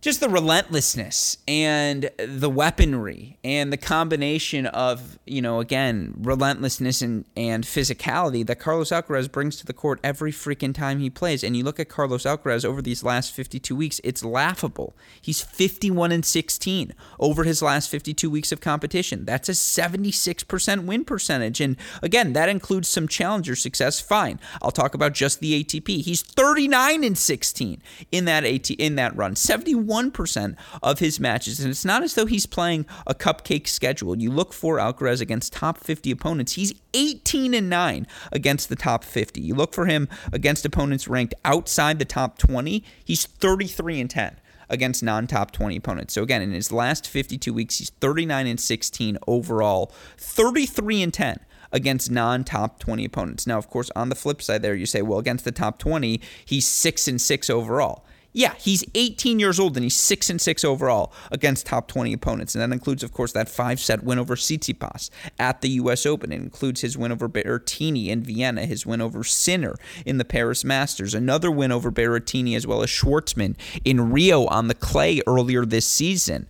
[0.00, 7.24] just the relentlessness and the weaponry and the combination of, you know, again, relentlessness and,
[7.36, 11.42] and physicality that Carlos Alcaraz brings to the court every freaking time he plays.
[11.42, 14.94] And you look at Carlos Alcaraz over these last 52 weeks, it's laughable.
[15.20, 19.24] He's 51 and 16 over his last 52 weeks of competition.
[19.24, 21.60] That's a 76% win percentage.
[21.60, 24.00] And again, that includes some challenger success.
[24.00, 24.38] Fine.
[24.62, 26.02] I'll talk about just the ATP.
[26.02, 27.82] He's 39 and 16
[28.12, 29.34] in that AT in that run.
[29.34, 31.60] 71 51% of his matches.
[31.60, 34.16] And it's not as though he's playing a cupcake schedule.
[34.16, 36.54] You look for Alcaraz against top 50 opponents.
[36.54, 39.40] He's 18 and 9 against the top 50.
[39.40, 42.84] You look for him against opponents ranked outside the top 20.
[43.04, 46.14] He's 33 and 10 against non-top 20 opponents.
[46.14, 51.40] So again, in his last 52 weeks, he's 39 and 16 overall, 33 and 10
[51.72, 53.46] against non-top 20 opponents.
[53.46, 56.20] Now, of course, on the flip side there, you say, well, against the top 20,
[56.44, 58.04] he's 6 and 6 overall.
[58.32, 62.54] Yeah, he's 18 years old and he's 6 and 6 overall against top 20 opponents.
[62.54, 66.04] And that includes, of course, that five set win over Tsitsipas at the U.S.
[66.04, 66.30] Open.
[66.30, 70.62] It includes his win over Berrettini in Vienna, his win over Sinner in the Paris
[70.62, 75.64] Masters, another win over Berrettini as well as Schwartzman in Rio on the clay earlier
[75.64, 76.48] this season.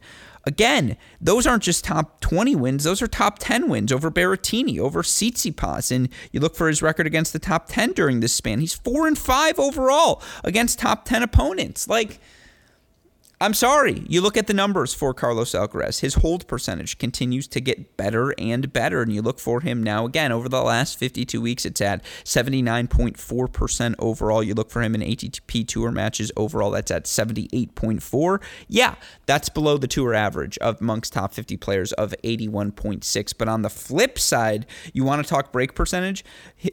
[0.48, 5.02] Again, those aren't just top 20 wins, those are top 10 wins over Berrettini, over
[5.02, 5.94] Tsitsipas.
[5.94, 8.60] And you look for his record against the top 10 during this span.
[8.60, 11.86] He's 4 and 5 overall against top 10 opponents.
[11.86, 12.18] Like,
[13.40, 14.02] I'm sorry.
[14.08, 16.00] You look at the numbers for Carlos Alcaraz.
[16.00, 19.00] His hold percentage continues to get better and better.
[19.00, 23.94] And you look for him now again over the last 52 weeks, it's at 79.4%
[24.00, 24.42] overall.
[24.42, 28.42] You look for him in ATP Tour matches overall, that's at 78.4.
[28.66, 28.96] Yeah,
[29.26, 33.34] that's below the tour average of amongst top 50 players of 81.6.
[33.38, 36.24] But on the flip side, you want to talk break percentage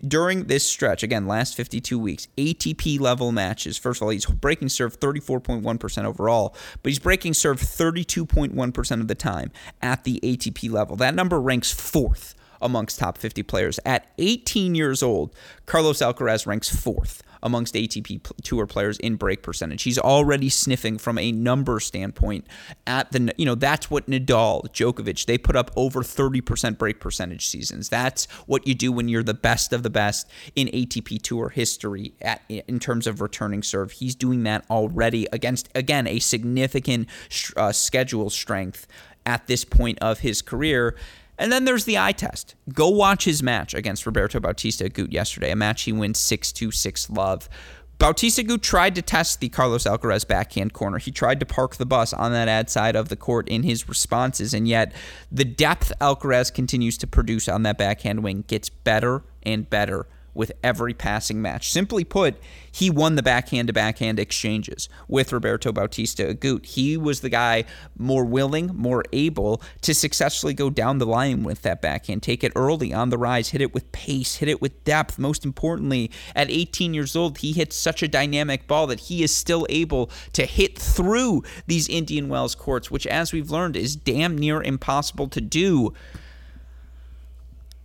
[0.08, 3.78] during this stretch, again, last 52 weeks, ATP level matches.
[3.78, 9.16] First of all, he's breaking serve 34.1% overall but he's breaking serve 32.1% of the
[9.16, 10.96] time at the ATP level.
[10.96, 13.80] That number ranks fourth amongst top 50 players.
[13.86, 15.34] At 18 years old,
[15.66, 19.84] Carlos Alcaraz ranks fourth amongst ATP Tour players in break percentage.
[19.84, 22.46] He's already sniffing from a number standpoint
[22.86, 27.48] at the you know that's what Nadal, Djokovic, they put up over 30% break percentage
[27.48, 27.88] seasons.
[27.88, 32.14] That's what you do when you're the best of the best in ATP Tour history
[32.22, 33.92] at in terms of returning serve.
[33.92, 37.08] He's doing that already against again a significant
[37.56, 38.88] uh, schedule strength
[39.26, 40.96] at this point of his career.
[41.38, 42.56] And then there's the eye test.
[42.74, 46.72] Go watch his match against Roberto Bautista Agut yesterday, a match he wins 6 2
[46.72, 47.50] 6 love.
[47.98, 50.98] Bautista Agut tried to test the Carlos Alcaraz backhand corner.
[50.98, 53.88] He tried to park the bus on that ad side of the court in his
[53.88, 54.94] responses, and yet
[55.32, 60.52] the depth Alcaraz continues to produce on that backhand wing gets better and better with
[60.64, 61.72] every passing match.
[61.72, 62.36] Simply put,
[62.72, 66.66] he won the backhand to backhand exchanges with Roberto Bautista Agut.
[66.66, 67.64] He was the guy
[67.98, 72.52] more willing, more able to successfully go down the line with that backhand, take it
[72.56, 75.18] early on the rise, hit it with pace, hit it with depth.
[75.18, 79.34] Most importantly, at 18 years old, he hits such a dynamic ball that he is
[79.34, 84.38] still able to hit through these Indian Wells courts, which, as we've learned, is damn
[84.38, 85.94] near impossible to do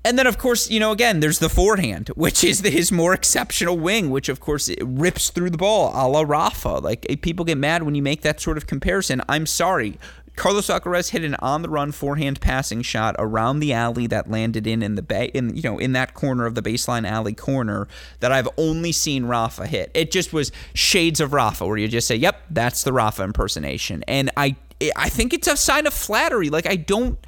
[0.05, 3.13] and then, of course, you know, again, there's the forehand, which is the, his more
[3.13, 6.79] exceptional wing, which, of course, rips through the ball a la Rafa.
[6.79, 9.21] Like, eh, people get mad when you make that sort of comparison.
[9.29, 9.99] I'm sorry.
[10.37, 14.95] Carlos Alcaraz hit an on-the-run forehand passing shot around the alley that landed in in
[14.95, 17.87] the bay, in you know, in that corner of the baseline alley corner
[18.21, 19.91] that I've only seen Rafa hit.
[19.93, 24.03] It just was shades of Rafa, where you just say, "Yep, that's the Rafa impersonation,"
[24.09, 24.57] and I,
[24.97, 26.49] I think it's a sign of flattery.
[26.49, 27.19] Like I don't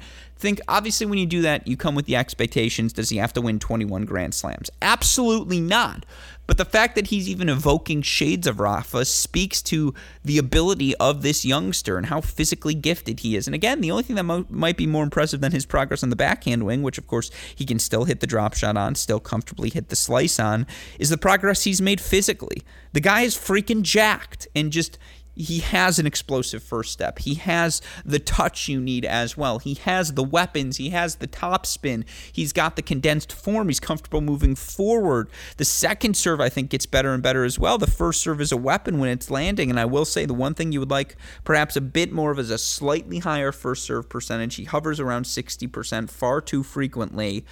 [0.43, 2.91] think obviously when you do that, you come with the expectations.
[2.91, 4.69] Does he have to win 21 Grand Slams?
[4.81, 6.05] Absolutely not.
[6.45, 9.93] But the fact that he's even evoking shades of Rafa speaks to
[10.25, 13.47] the ability of this youngster and how physically gifted he is.
[13.47, 16.09] And again, the only thing that mo- might be more impressive than his progress on
[16.09, 19.21] the backhand wing, which of course he can still hit the drop shot on, still
[19.21, 20.67] comfortably hit the slice on,
[20.99, 22.63] is the progress he's made physically.
[22.91, 24.99] The guy is freaking jacked and just
[25.35, 27.19] he has an explosive first step.
[27.19, 29.59] He has the touch you need as well.
[29.59, 30.77] He has the weapons.
[30.77, 32.05] He has the top spin.
[32.31, 33.67] He's got the condensed form.
[33.67, 35.29] He's comfortable moving forward.
[35.57, 37.77] The second serve, I think, gets better and better as well.
[37.77, 39.69] The first serve is a weapon when it's landing.
[39.69, 42.39] And I will say the one thing you would like perhaps a bit more of
[42.39, 44.55] is a slightly higher first serve percentage.
[44.55, 47.45] He hovers around 60% far too frequently.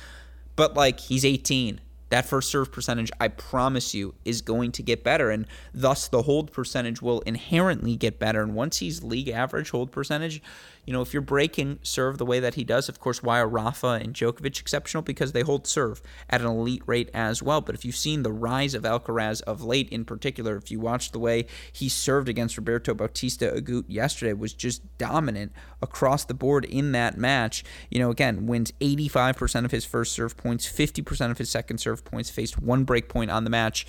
[0.55, 5.03] But like, he's 18 that first serve percentage, I promise you, is going to get
[5.03, 5.31] better.
[5.31, 8.43] And thus, the hold percentage will inherently get better.
[8.43, 10.41] And once he's league average hold percentage,
[10.85, 13.47] you know, if you're breaking serve the way that he does, of course, why are
[13.47, 15.03] Rafa and Djokovic exceptional?
[15.03, 17.61] Because they hold serve at an elite rate as well.
[17.61, 21.11] But if you've seen the rise of Alcaraz of late in particular, if you watch
[21.11, 26.65] the way he served against Roberto Bautista Agut yesterday, was just dominant across the board
[26.65, 27.63] in that match.
[27.89, 32.03] You know, again, wins 85% of his first serve points, 50% of his second serve
[32.03, 33.85] points, faced one break point on the match.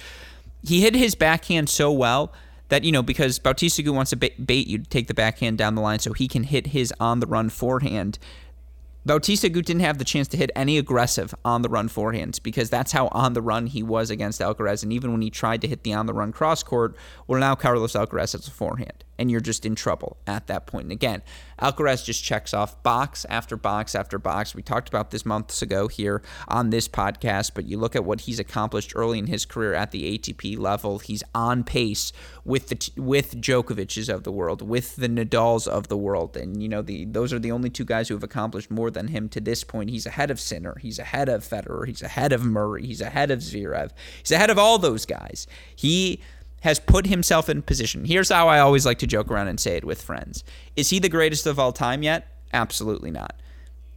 [0.62, 2.32] He hit his backhand so well
[2.72, 5.82] that you know because Bautista wants to bait you to take the backhand down the
[5.82, 8.18] line so he can hit his on the run forehand.
[9.04, 12.70] Bautista Agut didn't have the chance to hit any aggressive on the run forehands because
[12.70, 14.82] that's how on the run he was against Alcaraz.
[14.82, 17.54] And even when he tried to hit the on the run cross court, well, now
[17.54, 20.82] Carlos Alcaraz has a forehand and you're just in trouble at that point.
[20.86, 21.22] And again,
[21.60, 24.52] Alcaraz just checks off box after box after box.
[24.52, 28.22] We talked about this months ago here on this podcast, but you look at what
[28.22, 30.98] he's accomplished early in his career at the ATP level.
[30.98, 32.12] He's on pace
[32.44, 36.68] with the with Djokovic's of the world, with the Nadals of the world, and you
[36.68, 39.40] know the those are the only two guys who have accomplished more than him to
[39.40, 39.90] this point.
[39.90, 43.38] He's ahead of Sinner, he's ahead of Federer, he's ahead of Murray, he's ahead of
[43.38, 45.46] Zverev, he's ahead of all those guys.
[45.76, 46.20] He
[46.62, 48.04] has put himself in position.
[48.04, 50.44] Here's how I always like to joke around and say it with friends.
[50.76, 52.28] Is he the greatest of all time yet?
[52.52, 53.34] Absolutely not.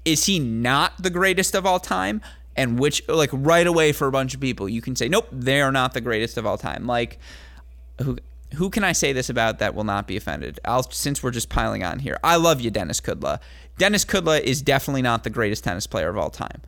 [0.03, 2.21] Is he not the greatest of all time?
[2.55, 5.61] And which, like, right away for a bunch of people, you can say, nope, they
[5.61, 6.87] are not the greatest of all time.
[6.87, 7.19] Like,
[8.01, 8.17] who,
[8.55, 10.59] who can I say this about that will not be offended?
[10.65, 12.17] I'll since we're just piling on here.
[12.23, 13.39] I love you, Denis Kudla.
[13.77, 16.61] Denis Kudla is definitely not the greatest tennis player of all time.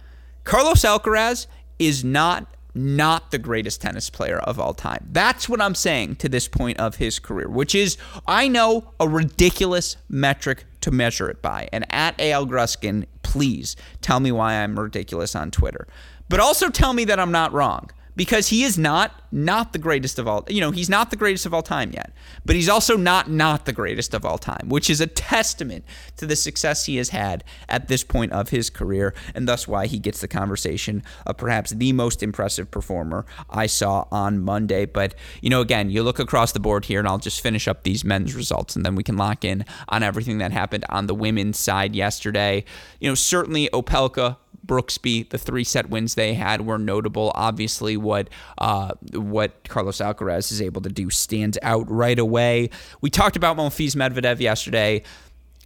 [0.43, 1.47] Carlos Alcaraz
[1.79, 5.07] is not not the greatest tennis player of all time.
[5.11, 9.07] That's what I'm saying to this point of his career, which is, I know, a
[9.07, 11.69] ridiculous metric to measure it by.
[11.73, 15.87] And at AL Gruskin, please tell me why I'm ridiculous on Twitter.
[16.29, 20.17] But also tell me that I'm not wrong because he is not not the greatest
[20.19, 20.45] of all.
[20.49, 22.11] You know, he's not the greatest of all time yet,
[22.45, 25.85] but he's also not not the greatest of all time, which is a testament
[26.17, 29.85] to the success he has had at this point of his career, and thus why
[29.85, 34.85] he gets the conversation of perhaps the most impressive performer I saw on Monday.
[34.85, 37.83] But you know, again, you look across the board here, and I'll just finish up
[37.83, 41.15] these men's results, and then we can lock in on everything that happened on the
[41.15, 42.65] women's side yesterday.
[42.99, 47.31] You know, certainly Opelka Brooksby, the three set wins they had were notable.
[47.35, 52.69] Obviously, what uh, what Carlos Alcaraz is able to do stands out right away.
[53.01, 55.03] We talked about Monfils Medvedev yesterday.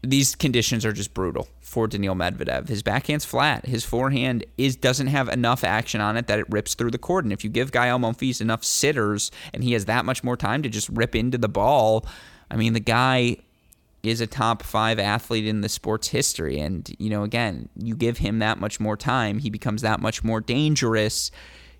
[0.03, 2.67] These conditions are just brutal for Daniil Medvedev.
[2.67, 3.67] His backhand's flat.
[3.67, 7.23] His forehand is doesn't have enough action on it that it rips through the court.
[7.23, 10.63] And if you give Gael Monfils enough sitters and he has that much more time
[10.63, 12.05] to just rip into the ball,
[12.49, 13.37] I mean, the guy
[14.03, 16.59] is a top five athlete in the sport's history.
[16.59, 20.23] And, you know, again, you give him that much more time, he becomes that much
[20.23, 21.31] more dangerous.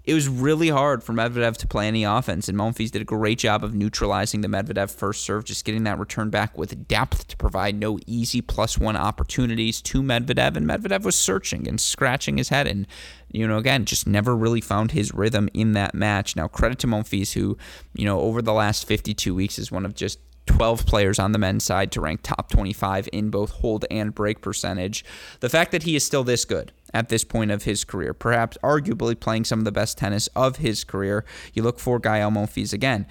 [0.04, 3.38] It was really hard for Medvedev to play any offense, and Monfils did a great
[3.38, 7.38] job of neutralizing the Medvedev first serve, just getting that return back with depth to
[7.38, 10.58] provide no easy plus one opportunities to Medvedev.
[10.58, 12.88] And Medvedev was searching and scratching his head, and
[13.32, 16.36] you know, again, just never really found his rhythm in that match.
[16.36, 17.56] Now, credit to Monfils, who,
[17.94, 21.40] you know, over the last 52 weeks is one of just 12 players on the
[21.40, 25.06] men's side to rank top 25 in both hold and break percentage.
[25.40, 28.58] The fact that he is still this good at this point of his career, perhaps
[28.64, 32.74] arguably playing some of the best tennis of his career, you look for Gael Monfils
[32.74, 33.06] again.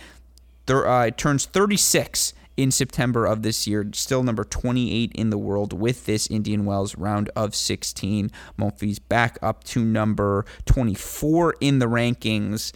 [0.66, 5.72] There, uh, turns 36 in September of this year, still number 28 in the world
[5.72, 8.30] with this Indian Wells round of 16.
[8.58, 12.72] Monfils back up to number 24 in the rankings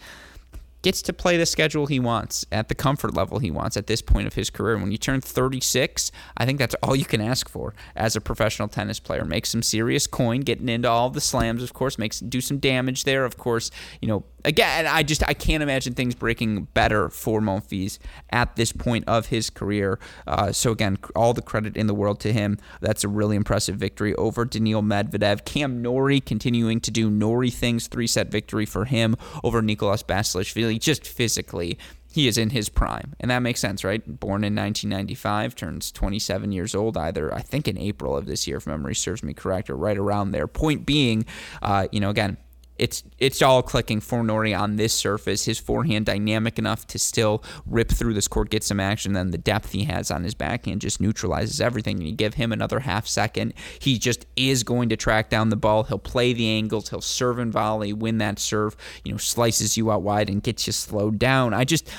[0.85, 4.03] gets to play the schedule he wants at the comfort level he wants at this
[4.03, 4.75] point of his career.
[4.75, 8.21] And when you turn 36, I think that's all you can ask for as a
[8.21, 9.25] professional tennis player.
[9.25, 13.03] Make some serious coin, getting into all the slams, of course, makes do some damage
[13.03, 13.25] there.
[13.25, 17.99] Of course, you know, again, I just I can't imagine things breaking better for Monfils
[18.29, 19.99] at this point of his career.
[20.25, 22.57] Uh, so again, all the credit in the world to him.
[22.81, 25.45] That's a really impressive victory over Daniil Medvedev.
[25.45, 27.87] Cam Norrie continuing to do Norrie things.
[27.87, 30.79] Three set victory for him over Nicolas Basilashvili.
[30.79, 31.77] Just physically,
[32.15, 33.13] he is in his prime.
[33.19, 34.01] And that makes sense, right?
[34.05, 38.55] Born in 1995, turns 27 years old, either, I think, in April of this year,
[38.55, 40.47] if memory serves me correct, or right around there.
[40.47, 41.25] Point being,
[41.61, 42.37] uh, you know, again,
[42.77, 45.45] it's it's all clicking for Norrie on this surface.
[45.45, 49.13] His forehand dynamic enough to still rip through this court, get some action.
[49.13, 51.97] Then the depth he has on his backhand just neutralizes everything.
[51.97, 55.55] And you give him another half second, he just is going to track down the
[55.55, 55.83] ball.
[55.83, 56.89] He'll play the angles.
[56.89, 58.75] He'll serve and volley, win that serve.
[59.03, 61.53] You know, slices you out wide and gets you slowed down.
[61.53, 61.89] I just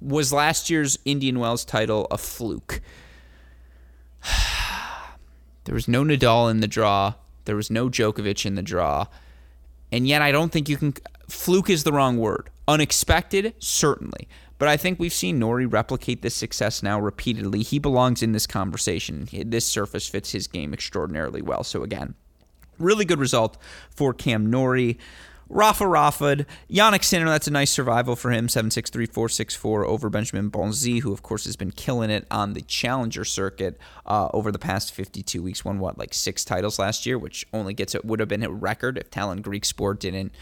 [0.00, 2.80] was last year's Indian Wells title a fluke.
[5.64, 7.14] there was no Nadal in the draw.
[7.44, 9.06] There was no Djokovic in the draw.
[9.92, 10.94] And yet, I don't think you can.
[11.28, 12.50] Fluke is the wrong word.
[12.68, 14.28] Unexpected, certainly.
[14.58, 17.62] But I think we've seen Norrie replicate this success now repeatedly.
[17.62, 19.26] He belongs in this conversation.
[19.32, 21.64] This surface fits his game extraordinarily well.
[21.64, 22.14] So, again,
[22.78, 23.56] really good result
[23.90, 24.98] for Cam Norrie.
[25.52, 31.00] Rafa Rafad, Jannik Sinner, that's a nice survival for him, 7-6-3, 4-6-4 over Benjamin Bonzi,
[31.00, 33.76] who of course has been killing it on the Challenger circuit
[34.06, 35.64] uh, over the past 52 weeks.
[35.64, 38.50] Won what, like six titles last year, which only gets it would have been a
[38.50, 40.32] record if Tallon Griekspoor didn't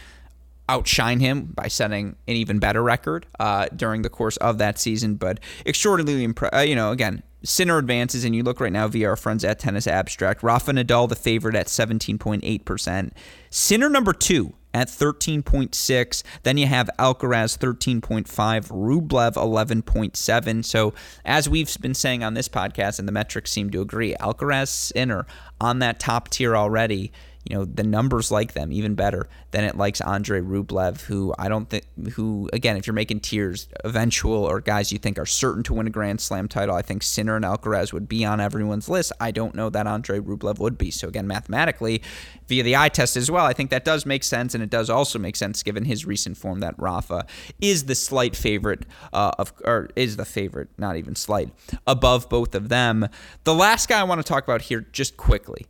[0.69, 5.15] outshine him by setting an even better record uh, during the course of that season.
[5.15, 6.59] But extraordinarily, impressive.
[6.59, 9.57] uh, you know, again, Sinner advances, and you look right now via our friends at
[9.57, 10.43] Tennis Abstract.
[10.43, 13.11] Rafa Nadal, the favorite at 17.8%.
[13.49, 16.23] Sinner number two at 13.6.
[16.43, 20.65] Then you have Alcaraz 13.5, Rublev 11.7.
[20.65, 20.93] So,
[21.25, 25.25] as we've been saying on this podcast, and the metrics seem to agree, Alcaraz Sinner
[25.59, 27.11] on that top tier already
[27.49, 31.49] you know the numbers like them even better than it likes Andre Rublev, who I
[31.49, 35.63] don't think who again if you're making tiers eventual or guys you think are certain
[35.63, 38.87] to win a Grand Slam title, I think Sinner and Alcaraz would be on everyone's
[38.87, 39.11] list.
[39.19, 40.91] I don't know that Andre Rublev would be.
[40.91, 42.03] So again, mathematically,
[42.47, 44.89] via the eye test as well, I think that does make sense, and it does
[44.89, 47.25] also make sense given his recent form that Rafa
[47.59, 51.49] is the slight favorite uh, of or is the favorite, not even slight,
[51.87, 53.07] above both of them.
[53.43, 55.65] The last guy I want to talk about here just quickly.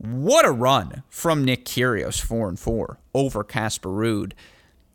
[0.00, 4.32] What a run from Nick Kyrgios, four and four over Casper Ruud.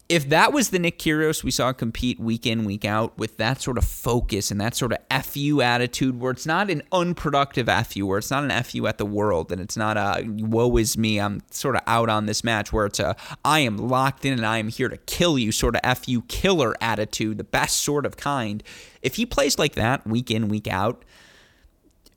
[0.10, 3.62] If that was the Nick Kyrgios we saw compete week in, week out with that
[3.62, 8.08] sort of focus and that sort of FU attitude where it's not an unproductive FU,
[8.08, 11.20] where it's not an FU at the world and it's not a woe is me,
[11.20, 14.46] I'm sort of out on this match, where it's a I am locked in and
[14.46, 18.18] I am here to kill you sort of FU killer attitude, the best sort of
[18.18, 18.64] kind.
[19.04, 21.06] If he plays like that week in, week out,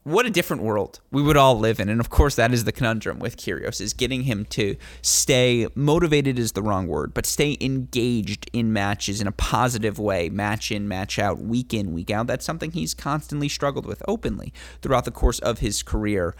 [0.09, 1.91] what a different world we would all live in.
[1.91, 6.39] And of course, that is the conundrum with Kyrgios is getting him to stay motivated
[6.39, 10.89] is the wrong word, but stay engaged in matches in a positive way, match in,
[10.89, 12.27] match out, week in, week out.
[12.27, 16.35] That's something he's constantly struggled with openly throughout the course of his career.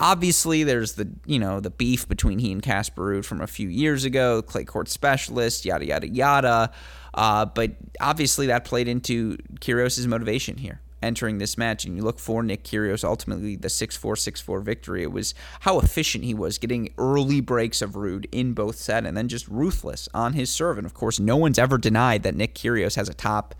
[0.00, 4.04] Obviously, there's the you know the beef between he and Casper from a few years
[4.04, 6.70] ago, clay court specialist, yada yada yada.
[7.14, 12.18] Uh, but obviously, that played into Kyrgios' motivation here entering this match and you look
[12.18, 15.02] for Nick Kyrgios ultimately the 6-4 6-4 victory.
[15.02, 19.16] It was how efficient he was getting early breaks of Ruud in both set and
[19.16, 20.78] then just ruthless on his serve.
[20.78, 23.54] And of course no one's ever denied that Nick Kyrgios has a top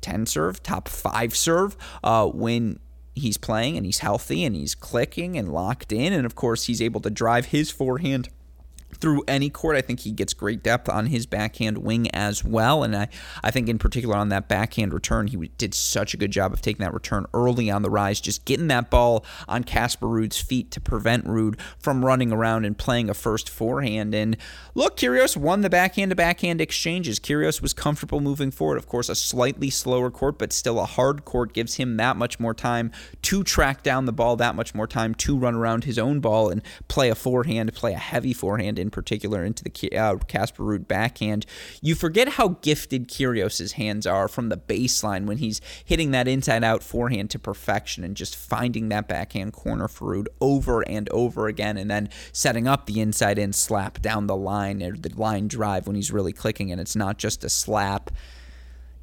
[0.00, 2.78] 10 serve top 5 serve uh, when
[3.14, 6.12] he's playing and he's healthy and he's clicking and locked in.
[6.12, 8.28] And of course he's able to drive his forehand
[8.94, 9.76] through any court.
[9.76, 12.82] I think he gets great depth on his backhand wing as well.
[12.82, 13.08] And I,
[13.42, 16.60] I think, in particular, on that backhand return, he did such a good job of
[16.60, 20.70] taking that return early on the rise, just getting that ball on Casper Ruud's feet
[20.72, 24.14] to prevent Ruud from running around and playing a first forehand.
[24.14, 24.36] And
[24.74, 27.18] look, Kyrgios won the backhand to backhand exchanges.
[27.18, 28.78] Kyrgios was comfortable moving forward.
[28.78, 32.38] Of course, a slightly slower court, but still a hard court gives him that much
[32.40, 32.92] more time
[33.22, 36.48] to track down the ball, that much more time to run around his own ball
[36.48, 40.86] and play a forehand, play a heavy forehand in particular into the uh, Casper Ruud
[40.86, 41.46] backhand,
[41.82, 46.62] you forget how gifted Kyrgios's hands are from the baseline when he's hitting that inside
[46.62, 51.48] out forehand to perfection and just finding that backhand corner for Ruud over and over
[51.48, 55.48] again and then setting up the inside in slap down the line or the line
[55.48, 58.10] drive when he's really clicking and it's not just a slap.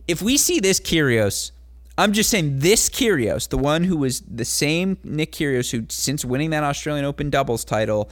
[0.07, 1.51] If we see this Kyrgios
[1.97, 6.23] I'm just saying this Kyrgios, the one who was the same Nick Kyrgios who since
[6.23, 8.09] winning that Australian Open doubles title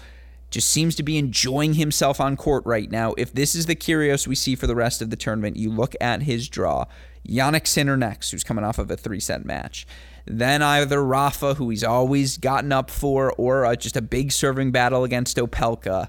[0.50, 3.14] just seems to be enjoying himself on court right now.
[3.18, 5.95] If this is the Kyrgios we see for the rest of the tournament, you look
[6.02, 6.86] at his draw.
[7.28, 9.86] Jannik Sinner next, who's coming off of a three set match.
[10.26, 14.72] Then either Rafa, who he's always gotten up for, or uh, just a big serving
[14.72, 16.08] battle against Opelka.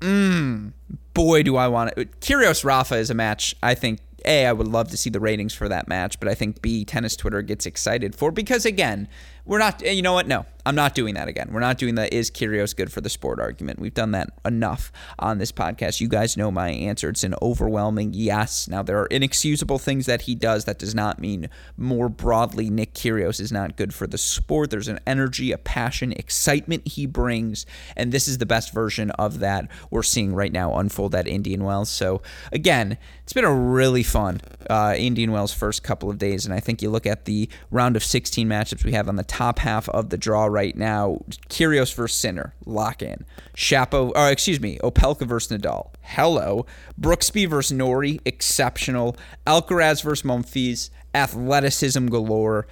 [0.00, 0.72] Mmm.
[1.12, 2.20] Boy, do I want it.
[2.20, 5.54] Kyrgios Rafa is a match I think a, I would love to see the ratings
[5.54, 9.08] for that match, but I think B, tennis Twitter gets excited for because again,
[9.44, 9.84] we're not.
[9.84, 10.26] You know what?
[10.26, 11.48] No, I'm not doing that again.
[11.52, 13.78] We're not doing the is Kyrgios good for the sport argument.
[13.78, 16.00] We've done that enough on this podcast.
[16.00, 17.08] You guys know my answer.
[17.08, 18.68] It's an overwhelming yes.
[18.68, 20.66] Now there are inexcusable things that he does.
[20.66, 24.70] That does not mean more broadly Nick Kyrgios is not good for the sport.
[24.70, 27.66] There's an energy, a passion, excitement he brings,
[27.96, 31.64] and this is the best version of that we're seeing right now unfold at Indian
[31.64, 31.88] Wells.
[31.88, 32.22] So
[32.52, 36.60] again, it's been a really fun uh, Indian Wells first couple of days, and I
[36.60, 39.88] think you look at the round of 16 matchups we have on the top half
[39.88, 41.18] of the draw right now.
[41.48, 43.24] Kyrgios versus Sinner, lock in.
[43.56, 46.66] Shapo, or uh, excuse me, Opelka versus Nadal, hello.
[47.00, 49.16] Brooksby versus Norrie, exceptional.
[49.46, 52.66] Alcaraz versus Monfils, athleticism galore.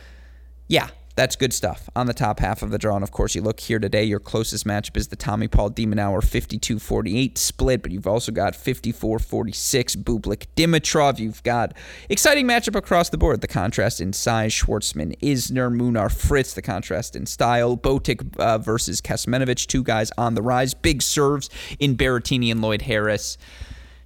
[0.68, 0.88] Yeah,
[1.18, 2.94] that's good stuff on the top half of the draw.
[2.94, 5.84] And of course, you look here today, your closest matchup is the Tommy Paul de
[5.84, 11.18] Minaur 52 48 split, but you've also got 54 46 Bublik Dimitrov.
[11.18, 11.74] You've got
[12.08, 13.40] exciting matchup across the board.
[13.40, 17.76] The contrast in size Schwartzman, Isner, Munar, Fritz, the contrast in style.
[17.76, 20.72] Botic uh, versus Kecmanovic, two guys on the rise.
[20.72, 21.50] Big serves
[21.80, 23.36] in Berrettini and Lloyd Harris.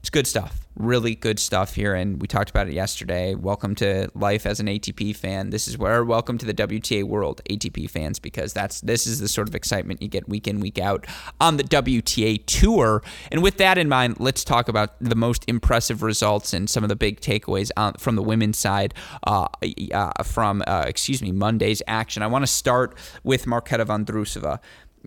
[0.03, 0.67] It's good stuff.
[0.75, 3.37] Really good stuff here and we talked about it yesterday.
[3.37, 5.51] Welcome to life as an atp fan.
[5.51, 9.29] This is where welcome to the wta world atp fans because that's this is the
[9.29, 11.07] sort of excitement you get week in week out
[11.41, 13.01] on the wta tour.
[13.31, 16.89] And with that in mind let's talk about the most impressive results and some of
[16.89, 18.95] the big takeaways on, from the women's side
[19.25, 19.47] uh,
[19.93, 22.25] uh, from uh, excuse me monday's action.
[22.25, 24.59] I want to start with marketa vondrousova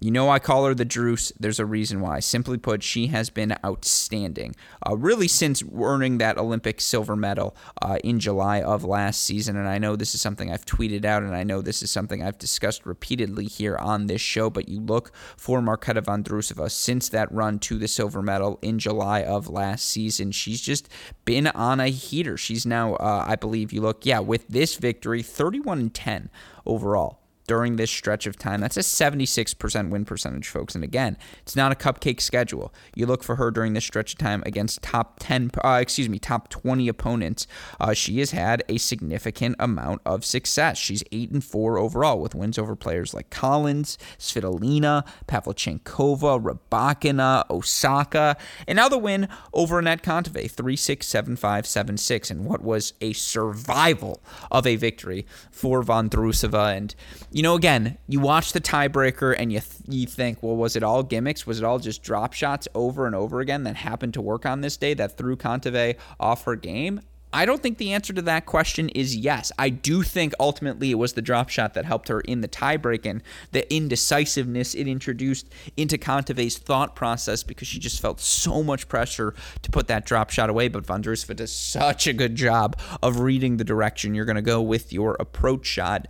[0.02, 1.32] you know, I call her the Druce.
[1.40, 2.20] There's a reason why.
[2.20, 4.56] Simply put, she has been outstanding.
[4.86, 9.56] Uh, really, since earning that Olympic silver medal uh, in July of last season.
[9.56, 12.22] And I know this is something I've tweeted out, and I know this is something
[12.22, 14.50] I've discussed repeatedly here on this show.
[14.50, 19.24] But you look for Marketa Vondrousova since that run to the silver medal in July
[19.24, 20.32] of last season.
[20.32, 20.90] She's just
[21.24, 22.36] been on a heater.
[22.36, 26.30] She's now, uh, I believe, you look, yeah, with this victory, 31 10
[26.66, 28.62] overall during this stretch of time.
[28.62, 30.76] That's a 76% win percentage, folks.
[30.76, 32.74] And again, it's not a cupcake schedule.
[32.96, 36.20] You look for her during this stretch of time against top 10, uh, excuse me,
[36.20, 37.48] top 20 opponents.
[37.80, 40.78] Uh, she has had a significant amount of success.
[40.78, 48.38] She's 8 and 4 overall with wins over players like Collins, Svitolina, Pavlyuchenkova, Rybakina, Osaka,
[48.68, 52.62] and now the win over Anett Kontaveit 3 6, 7 5, 7 6, and what
[52.62, 54.22] was a survival
[54.52, 56.76] of a victory for Vondrousova.
[56.76, 56.96] And
[57.36, 60.84] you know, again, you watch the tiebreaker and you th- you think, well, was it
[60.84, 61.46] all gimmicks?
[61.46, 64.62] Was it all just drop shots over and over again that happened to work on
[64.62, 67.02] this day that threw Kontaveit off her game?
[67.34, 69.52] I don't think the answer to that question is yes.
[69.60, 73.06] I do think ultimately it was the drop shot that helped her in the tiebreak
[73.06, 73.22] and
[73.52, 79.34] the indecisiveness it introduced into Kontaveit's thought process because she just felt so much pressure
[79.62, 80.70] to put that drop shot away.
[80.70, 84.62] But Vondrousova does such a good job of reading the direction you're going to go
[84.62, 86.08] with your approach shot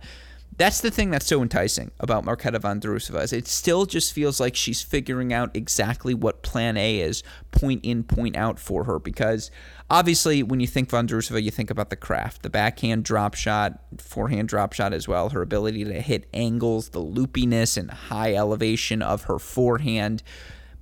[0.58, 4.56] that's the thing that's so enticing about Marketa Vondrousova is it still just feels like
[4.56, 8.98] she's figuring out exactly what plan A is, point in, point out for her.
[8.98, 9.50] Because
[9.90, 14.48] obviously, when you think Vondrousova, you think about the craft, the backhand drop shot, forehand
[14.48, 19.24] drop shot as well, her ability to hit angles, the loopiness and high elevation of
[19.24, 20.22] her forehand.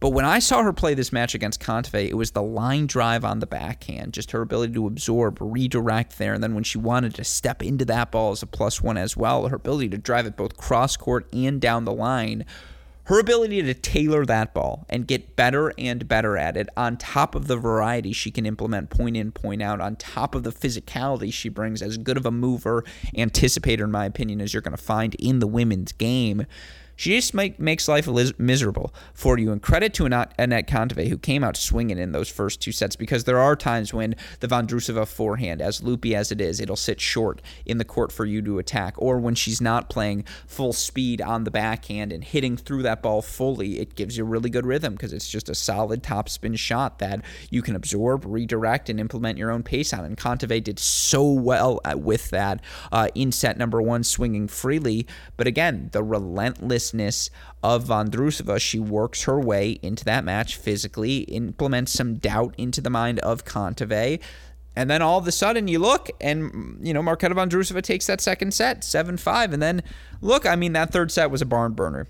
[0.01, 3.24] But when I saw her play this match against Kontaveit, it was the line drive
[3.24, 6.34] on the backhand, just her ability to absorb, redirect there.
[6.34, 9.16] And then when she wanted to step into that ball as a plus one as
[9.16, 12.45] well, her ability to drive it both cross court and down the line
[13.05, 17.34] her ability to tailor that ball and get better and better at it on top
[17.34, 21.32] of the variety she can implement point in point out on top of the physicality
[21.32, 22.82] she brings as good of a mover
[23.14, 26.47] anticipator in my opinion as you're going to find in the women's game
[26.97, 29.53] she just make, makes life miserable for you.
[29.53, 33.24] And credit to Anett Kontaveit, who came out swinging in those first two sets, because
[33.24, 37.42] there are times when the Vondrousova forehand, as loopy as it is, it'll sit short
[37.66, 38.95] in the court for you to attack.
[38.99, 43.22] Or when she's not playing full speed on the backhand and hitting through that ball
[43.22, 47.22] fully, it gives you really good rhythm because it's just a solid topspin shot that
[47.51, 50.05] you can absorb, redirect, and implement your own pace on.
[50.05, 52.61] And Kontaveit did so well with that
[52.92, 55.07] uh, in set number one, swinging freely.
[55.36, 56.84] But again, the relentless
[57.62, 58.61] of Vondrousova.
[58.61, 63.45] She works her way into that match physically, implements some doubt into the mind of
[63.45, 64.20] Kontaveit.
[64.76, 68.20] And then all of a sudden you look and, you know, Marketa Vondrousova takes that
[68.20, 69.53] second set, 7-5.
[69.53, 69.82] And then,
[70.20, 72.09] look, I mean, that third set was a barn burner.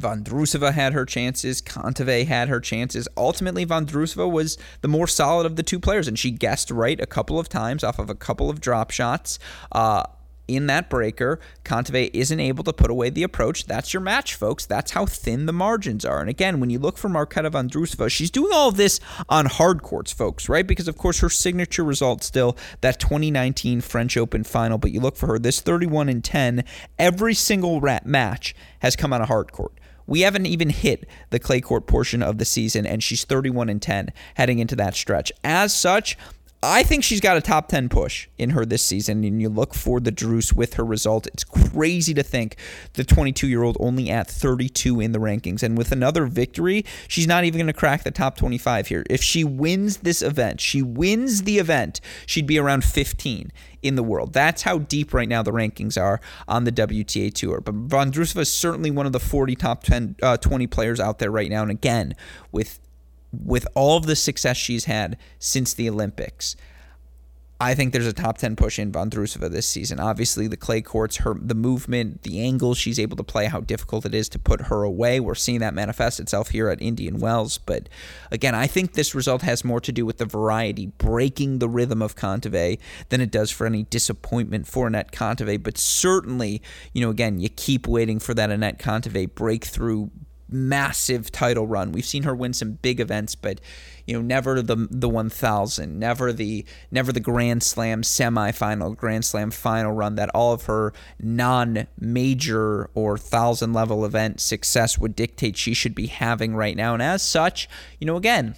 [0.00, 1.62] Vondrousova had her chances.
[1.62, 3.08] Kontaveit had her chances.
[3.16, 7.06] Ultimately, Vondrousova was the more solid of the two players, and she guessed right a
[7.06, 9.38] couple of times off of a couple of drop shots.
[9.72, 10.02] Uh,
[10.46, 13.66] in that breaker, Kontaveit isn't able to put away the approach.
[13.66, 14.66] That's your match, folks.
[14.66, 16.20] That's how thin the margins are.
[16.20, 19.82] And again, when you look for Marketa Vondrousova, she's doing all of this on hard
[19.82, 20.66] courts, folks, right?
[20.66, 24.78] Because of course her signature result still that 2019 French Open final.
[24.78, 26.64] But you look for her this 31 and 10.
[26.98, 29.72] Every single match has come on a hard court.
[30.06, 33.80] We haven't even hit the clay court portion of the season, and she's 31 and
[33.80, 35.32] 10 heading into that stretch.
[35.42, 36.18] As such,
[36.66, 39.74] I think she's got a top 10 push in her this season, and you look
[39.74, 41.26] for the Druce with her result.
[41.26, 42.56] It's crazy to think
[42.94, 45.62] the 22 year old only at 32 in the rankings.
[45.62, 49.04] And with another victory, she's not even going to crack the top 25 here.
[49.10, 53.52] If she wins this event, she wins the event, she'd be around 15
[53.82, 54.32] in the world.
[54.32, 57.60] That's how deep right now the rankings are on the WTA Tour.
[57.60, 61.18] But Von Vondrousova is certainly one of the 40 top 10, uh, 20 players out
[61.18, 61.62] there right now.
[61.62, 62.14] And again,
[62.50, 62.80] with
[63.42, 66.56] with all of the success she's had since the Olympics,
[67.60, 70.00] I think there's a top 10 push in Vondrousova this season.
[70.00, 74.04] Obviously, the clay courts, her the movement, the angles she's able to play, how difficult
[74.04, 75.20] it is to put her away.
[75.20, 77.58] We're seeing that manifest itself here at Indian Wells.
[77.58, 77.88] But
[78.32, 82.02] again, I think this result has more to do with the variety, breaking the rhythm
[82.02, 82.80] of Kontaveit
[83.10, 85.62] than it does for any disappointment for Anett Kontaveit.
[85.62, 86.60] But certainly,
[86.92, 90.10] you know, again, you keep waiting for that Anett Kontaveit breakthrough
[90.48, 91.92] massive title run.
[91.92, 93.60] We've seen her win some big events, but
[94.06, 99.50] you know, never the the 1000, never the never the Grand Slam semifinal, Grand Slam
[99.50, 105.74] final run that all of her non-major or 1000 level event success would dictate she
[105.74, 106.94] should be having right now.
[106.94, 107.68] And as such,
[107.98, 108.56] you know, again,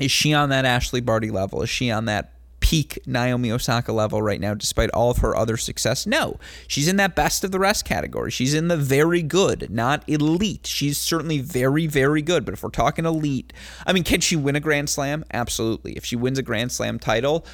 [0.00, 1.62] is she on that Ashley Barty level?
[1.62, 2.32] Is she on that
[2.68, 6.06] peak Naomi Osaka level right now, despite all of her other success?
[6.06, 6.38] No.
[6.66, 8.30] She's in that best of the rest category.
[8.30, 10.66] She's in the very good, not elite.
[10.66, 12.44] She's certainly very, very good.
[12.44, 13.54] But if we're talking elite,
[13.86, 15.24] I mean, can she win a Grand Slam?
[15.32, 15.92] Absolutely.
[15.92, 17.46] If she wins a Grand Slam title,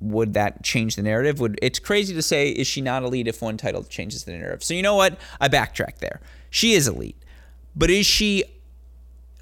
[0.00, 1.38] would that change the narrative?
[1.38, 4.64] Would it's crazy to say is she not elite if one title changes the narrative?
[4.64, 5.16] So you know what?
[5.40, 6.20] I backtrack there.
[6.50, 7.22] She is elite,
[7.76, 8.42] but is she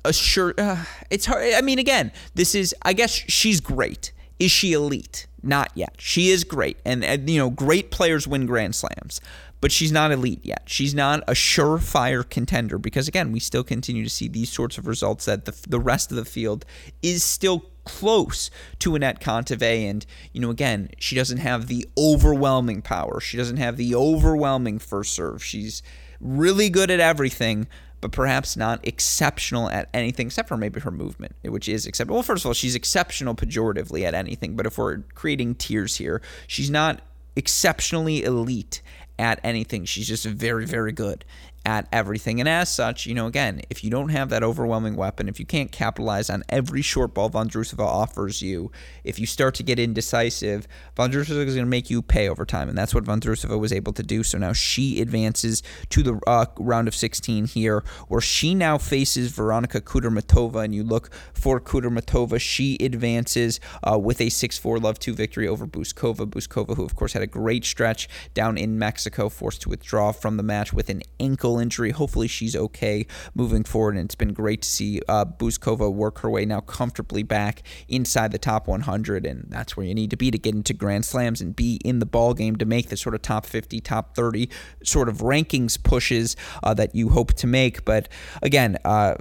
[0.04, 0.52] a sure?
[0.58, 1.54] Uh, it's hard.
[1.54, 2.74] I mean, again, this is.
[2.82, 4.12] I guess she's great.
[4.42, 5.28] Is she elite?
[5.40, 5.94] Not yet.
[5.98, 6.78] She is great.
[6.84, 9.20] And, and, you know, great players win Grand Slams,
[9.60, 10.62] but she's not elite yet.
[10.66, 14.88] She's not a surefire contender because, again, we still continue to see these sorts of
[14.88, 16.64] results that the, the rest of the field
[17.02, 19.88] is still close to Anett Kontaveit.
[19.88, 23.20] And, you know, again, she doesn't have the overwhelming power.
[23.20, 25.44] She doesn't have the overwhelming first serve.
[25.44, 25.84] She's
[26.20, 27.68] really good at everything,
[28.02, 32.16] but perhaps not exceptional at anything except for maybe her movement, which is acceptable.
[32.16, 36.20] Well, first of all, she's exceptional pejoratively at anything, but if we're creating tiers here,
[36.46, 37.00] she's not
[37.36, 38.82] exceptionally elite
[39.18, 39.84] at anything.
[39.84, 41.24] She's just very, very good
[41.64, 42.40] at everything.
[42.40, 45.46] And as such, you know, again, if you don't have that overwhelming weapon, if you
[45.46, 48.72] can't capitalize on every short ball Vondrousova offers you,
[49.04, 52.68] if you start to get indecisive, Vondrousova is going to make you pay over time.
[52.68, 54.22] And that's what Vondrousova was able to do.
[54.22, 59.30] So now she advances to the uh, round of 16 here, where she now faces
[59.30, 60.64] Veronika Kudermetova.
[60.64, 62.40] And you look for Kudermetova.
[62.40, 66.26] She advances uh, with a 6 4 love 2 victory over Bouzkova.
[66.26, 70.36] Bouzkova, who, of course, had a great stretch down in Mexico, forced to withdraw from
[70.36, 71.90] the match with an ankle ankle injury.
[71.90, 73.96] Hopefully, she's okay moving forward.
[73.96, 78.32] And it's been great to see uh, Bouzkova work her way now comfortably back inside
[78.32, 79.26] the top 100.
[79.26, 81.98] And that's where you need to be to get into Grand Slams and be in
[81.98, 84.48] the ball game to make the sort of top 50, top 30
[84.82, 87.84] sort of rankings pushes uh, that you hope to make.
[87.84, 88.08] But
[88.42, 89.16] again, uh,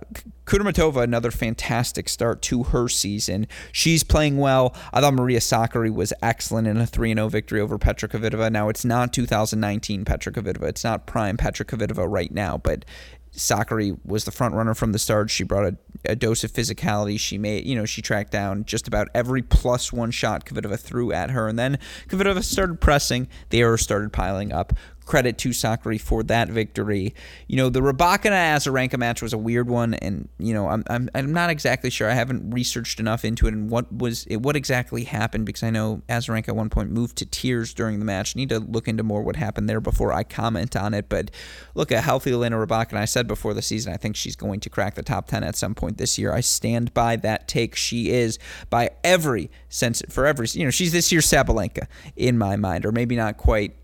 [0.45, 3.47] Kudermetova, another fantastic start to her season.
[3.71, 4.75] She's playing well.
[4.91, 8.51] I thought Maria Sakkari was excellent in a 3 0 victory over Petra Kvitova.
[8.51, 10.63] Now, it's not 2019 Petra Kvitova.
[10.63, 12.85] It's not prime Petra Kvitova right now, but
[13.33, 15.29] Sakkari was the front runner from the start.
[15.29, 17.17] She brought a, a, dose of physicality.
[17.17, 21.13] She made, you know, she tracked down just about every plus one shot Kvitova threw
[21.13, 21.47] at her.
[21.47, 21.79] And then
[22.09, 23.29] Kvitova started pressing.
[23.49, 24.73] The errors started piling up
[25.05, 27.13] credit to Sakkari for that victory.
[27.47, 31.09] You know, the Rybakina Azarenka match was a weird one, and you know, I'm, I'm
[31.13, 32.09] I'm not exactly sure.
[32.09, 35.69] I haven't researched enough into it and what was it, what exactly happened because I
[35.69, 38.35] know Azarenka at one point moved to tears during the match.
[38.35, 41.09] need to look into more what happened there before I comment on it.
[41.09, 41.31] But
[41.75, 42.97] look, a healthy Elena Rybakina.
[42.97, 45.55] I said before the season, I think she's going to crack the top ten at
[45.55, 46.33] some point this year.
[46.33, 47.75] I stand by that take.
[47.75, 48.39] She is
[48.69, 52.91] by every sense for every you know she's this year's Sabalenka in my mind, or
[52.91, 53.75] maybe not quite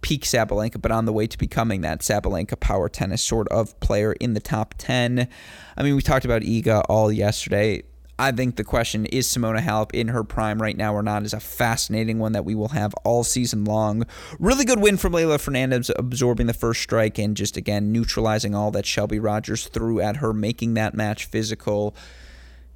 [0.00, 4.12] peak Sabalenka, but on the way to becoming that Sabalenka power tennis sort of player
[4.14, 5.28] in the top 10.
[5.76, 7.82] I mean, we talked about Iga all yesterday.
[8.20, 11.32] I think the question is Simona Halep in her prime right now or not is
[11.32, 14.04] a fascinating one that we will have all season long.
[14.38, 18.70] Really good win from Leylah Fernandez, absorbing the first strike and just again neutralizing all
[18.72, 21.96] that Shelby Rogers threw at her, making that match physical.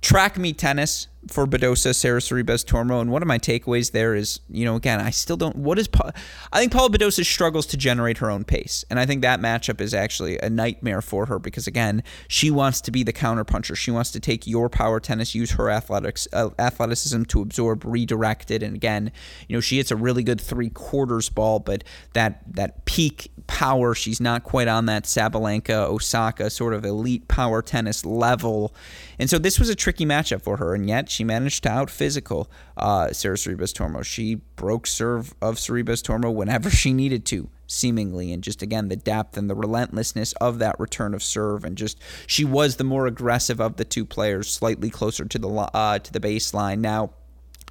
[0.04, 4.40] Track meet tennis, for Badosa, Sara Sorribes Tormo, and one of my takeaways there is,
[4.48, 5.56] you know, again, I still don't.
[5.56, 5.88] What is?
[5.88, 6.12] Pa-
[6.52, 9.80] I think Paula Badosa struggles to generate her own pace, and I think that matchup
[9.80, 13.76] is actually a nightmare for her because again, she wants to be the counterpuncher.
[13.76, 18.50] She wants to take your power tennis, use her athletics, uh, athleticism to absorb, redirect
[18.50, 19.12] it, and again,
[19.48, 23.94] you know, she hits a really good three quarters ball, but that that peak power,
[23.94, 28.74] she's not quite on that Sabalenka, Osaka sort of elite power tennis level,
[29.18, 31.90] and so this was a tricky matchup for her, and yet she managed to out
[31.90, 34.04] physical uh, Sara Sorribes Tormo.
[34.04, 38.96] She broke serve of Sorribes Tormo whenever she needed to, seemingly, and just again the
[38.96, 43.06] depth and the relentlessness of that return of serve, and just she was the more
[43.06, 46.78] aggressive of the two players, slightly closer to the uh, to the baseline.
[46.78, 47.10] Now.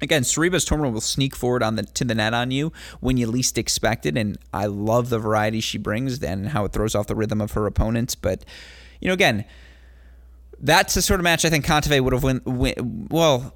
[0.04, 3.26] Again, Sorribes Tormo will sneak forward on the to the net on you when you
[3.26, 7.08] least expect it, and I love the variety she brings and how it throws off
[7.08, 8.14] the rhythm of her opponents.
[8.14, 8.44] But
[9.00, 9.44] you know, again,
[10.60, 13.54] that's the sort of match I think Kontaveit would have win, win well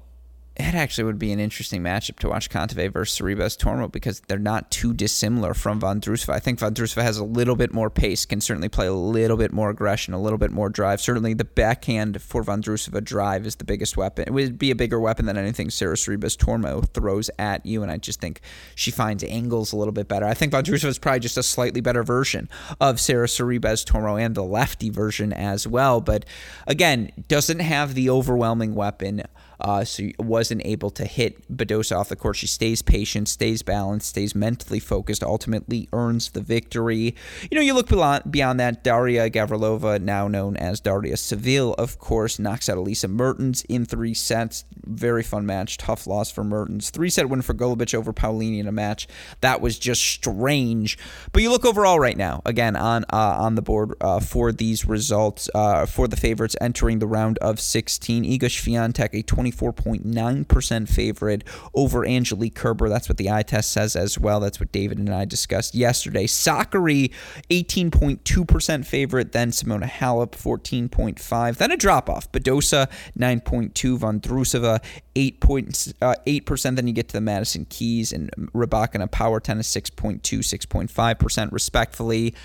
[0.59, 4.37] it actually would be an interesting matchup to watch Kontaveit versus Sorribes Tormo because they're
[4.37, 6.33] not too dissimilar from Vondrousova.
[6.33, 9.53] I think Vondrousova has a little bit more pace, can certainly play a little bit
[9.53, 10.99] more aggression, a little bit more drive.
[10.99, 14.25] Certainly the backhand for Vondrousova drive is the biggest weapon.
[14.27, 17.89] It would be a bigger weapon than anything Sara Sorribes Tormo throws at you, and
[17.89, 18.41] I just think
[18.75, 20.25] she finds angles a little bit better.
[20.25, 22.49] I think Vondrousova is probably just a slightly better version
[22.81, 26.25] of Sara Sorribes Tormo and the lefty version as well, but
[26.67, 29.23] again, doesn't have the overwhelming weapon
[29.61, 32.35] uh, so wasn't able to hit Badosa off the court.
[32.35, 37.15] She stays patient, stays balanced, stays mentally focused, ultimately earns the victory.
[37.49, 42.39] You know, you look beyond that, Daria Gavrilova, now known as Daria Saville, of course,
[42.39, 44.65] knocks out Elise Mertens in three sets.
[44.85, 46.89] Very fun match, tough loss for Mertens.
[46.89, 49.07] Three set win for Golubic over Paolini in a match
[49.41, 50.97] that was just strange.
[51.31, 54.85] But you look overall right now, again on uh, on the board uh, for these
[54.85, 58.23] results uh, for the favorites entering the round of 16.
[58.23, 61.43] Iga Swiatek, a 20 24.9% favorite
[61.73, 62.89] over Angelique Kerber.
[62.89, 64.39] That's what the eye test says as well.
[64.39, 66.25] That's what David and I discussed yesterday.
[66.25, 67.11] Sakkari,
[67.49, 69.31] 18.2% favorite.
[69.31, 71.57] Then Simona Halep, 14.5.
[71.57, 72.31] Then a drop off.
[72.31, 73.99] Badosa, 9.2.
[73.99, 74.83] Vondrousova,
[75.15, 75.93] 8.8%.
[76.01, 76.75] Uh, 8%.
[76.75, 82.35] Then you get to the Madison Keys and Rybakina Power Tennis, 6.2, 6.5% respectfully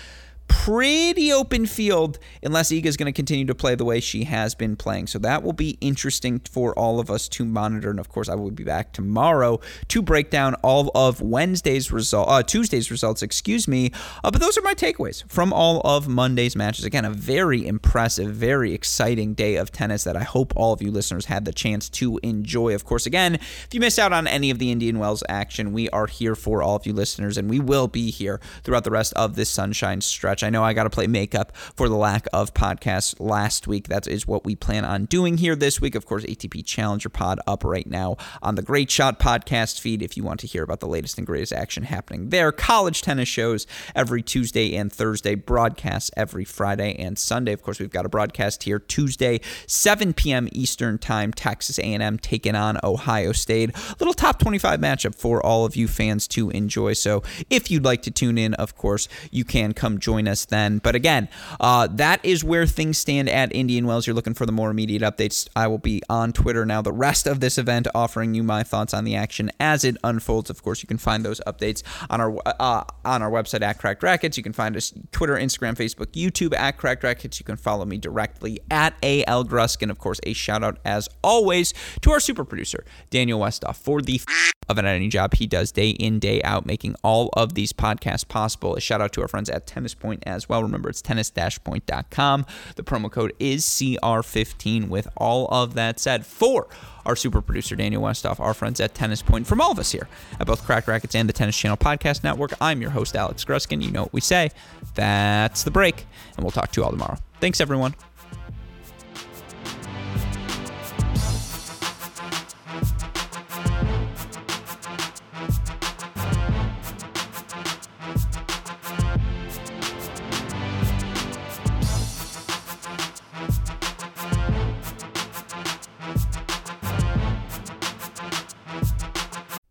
[0.47, 4.55] pretty open field unless Iga is going to continue to play the way she has
[4.55, 5.07] been playing.
[5.07, 7.89] So that will be interesting for all of us to monitor.
[7.89, 12.29] And of course, I will be back tomorrow to break down all of Wednesday's result,
[12.29, 13.91] uh, Tuesday's results, excuse me.
[14.23, 16.85] Uh, but those are my takeaways from all of Monday's matches.
[16.85, 20.91] Again, a very impressive, very exciting day of tennis that I hope all of you
[20.91, 22.73] listeners had the chance to enjoy.
[22.73, 25.89] Of course, again, if you missed out on any of the Indian Wells action, we
[25.89, 29.13] are here for all of you listeners, and we will be here throughout the rest
[29.13, 32.53] of this sunshine stretch I know I got to play makeup for the lack of
[32.53, 33.87] podcasts last week.
[33.87, 35.95] That is what we plan on doing here this week.
[35.95, 40.17] Of course, ATP Challenger Pod up right now on the Great Shot podcast feed if
[40.17, 42.51] you want to hear about the latest and greatest action happening there.
[42.51, 47.53] College tennis shows every Tuesday and Thursday, broadcasts every Friday and Sunday.
[47.53, 50.49] Of course, we've got a broadcast here Tuesday, 7 p.m.
[50.51, 51.31] Eastern Time.
[51.33, 53.75] Texas A&M taking on Ohio State.
[53.99, 56.93] Little top 25 matchup for all of you fans to enjoy.
[56.93, 60.45] So if you'd like to tune in, of course, you can come join join us
[60.45, 60.79] then.
[60.79, 64.07] But again, uh, that is where things stand at Indian Wells.
[64.07, 65.47] You're looking for the more immediate updates.
[65.55, 68.93] I will be on Twitter now the rest of this event, offering you my thoughts
[68.93, 70.49] on the action as it unfolds.
[70.49, 74.03] Of course, you can find those updates on our uh, on our website at Cracked
[74.03, 74.37] Racquets.
[74.37, 77.39] You can find us Twitter, Instagram, Facebook, YouTube at Cracked Racquets.
[77.39, 79.89] You can follow me directly at AL Gruskin.
[79.89, 84.21] Of course, a shout out as always to our super producer Daniel Westoff for the
[84.67, 88.27] of an editing job he does day in day out, making all of these podcasts
[88.27, 88.75] possible.
[88.75, 90.61] A shout out to our friends at Tennis Point as well.
[90.63, 92.45] Remember, it's tennis-point.com.
[92.75, 94.89] The promo code is CR15.
[94.89, 96.67] With all of that said, for
[97.05, 100.07] our super producer Daniel Westoff, our friends at Tennis Point, from all of us here
[100.39, 103.81] at both Cracked Racquets and the Tennis Channel Podcast Network, I'm your host Alex Gruskin.
[103.81, 104.49] You know what we say.
[104.95, 106.05] That's the break,
[106.35, 107.17] and we'll talk to you all tomorrow.
[107.39, 107.93] Thanks, everyone.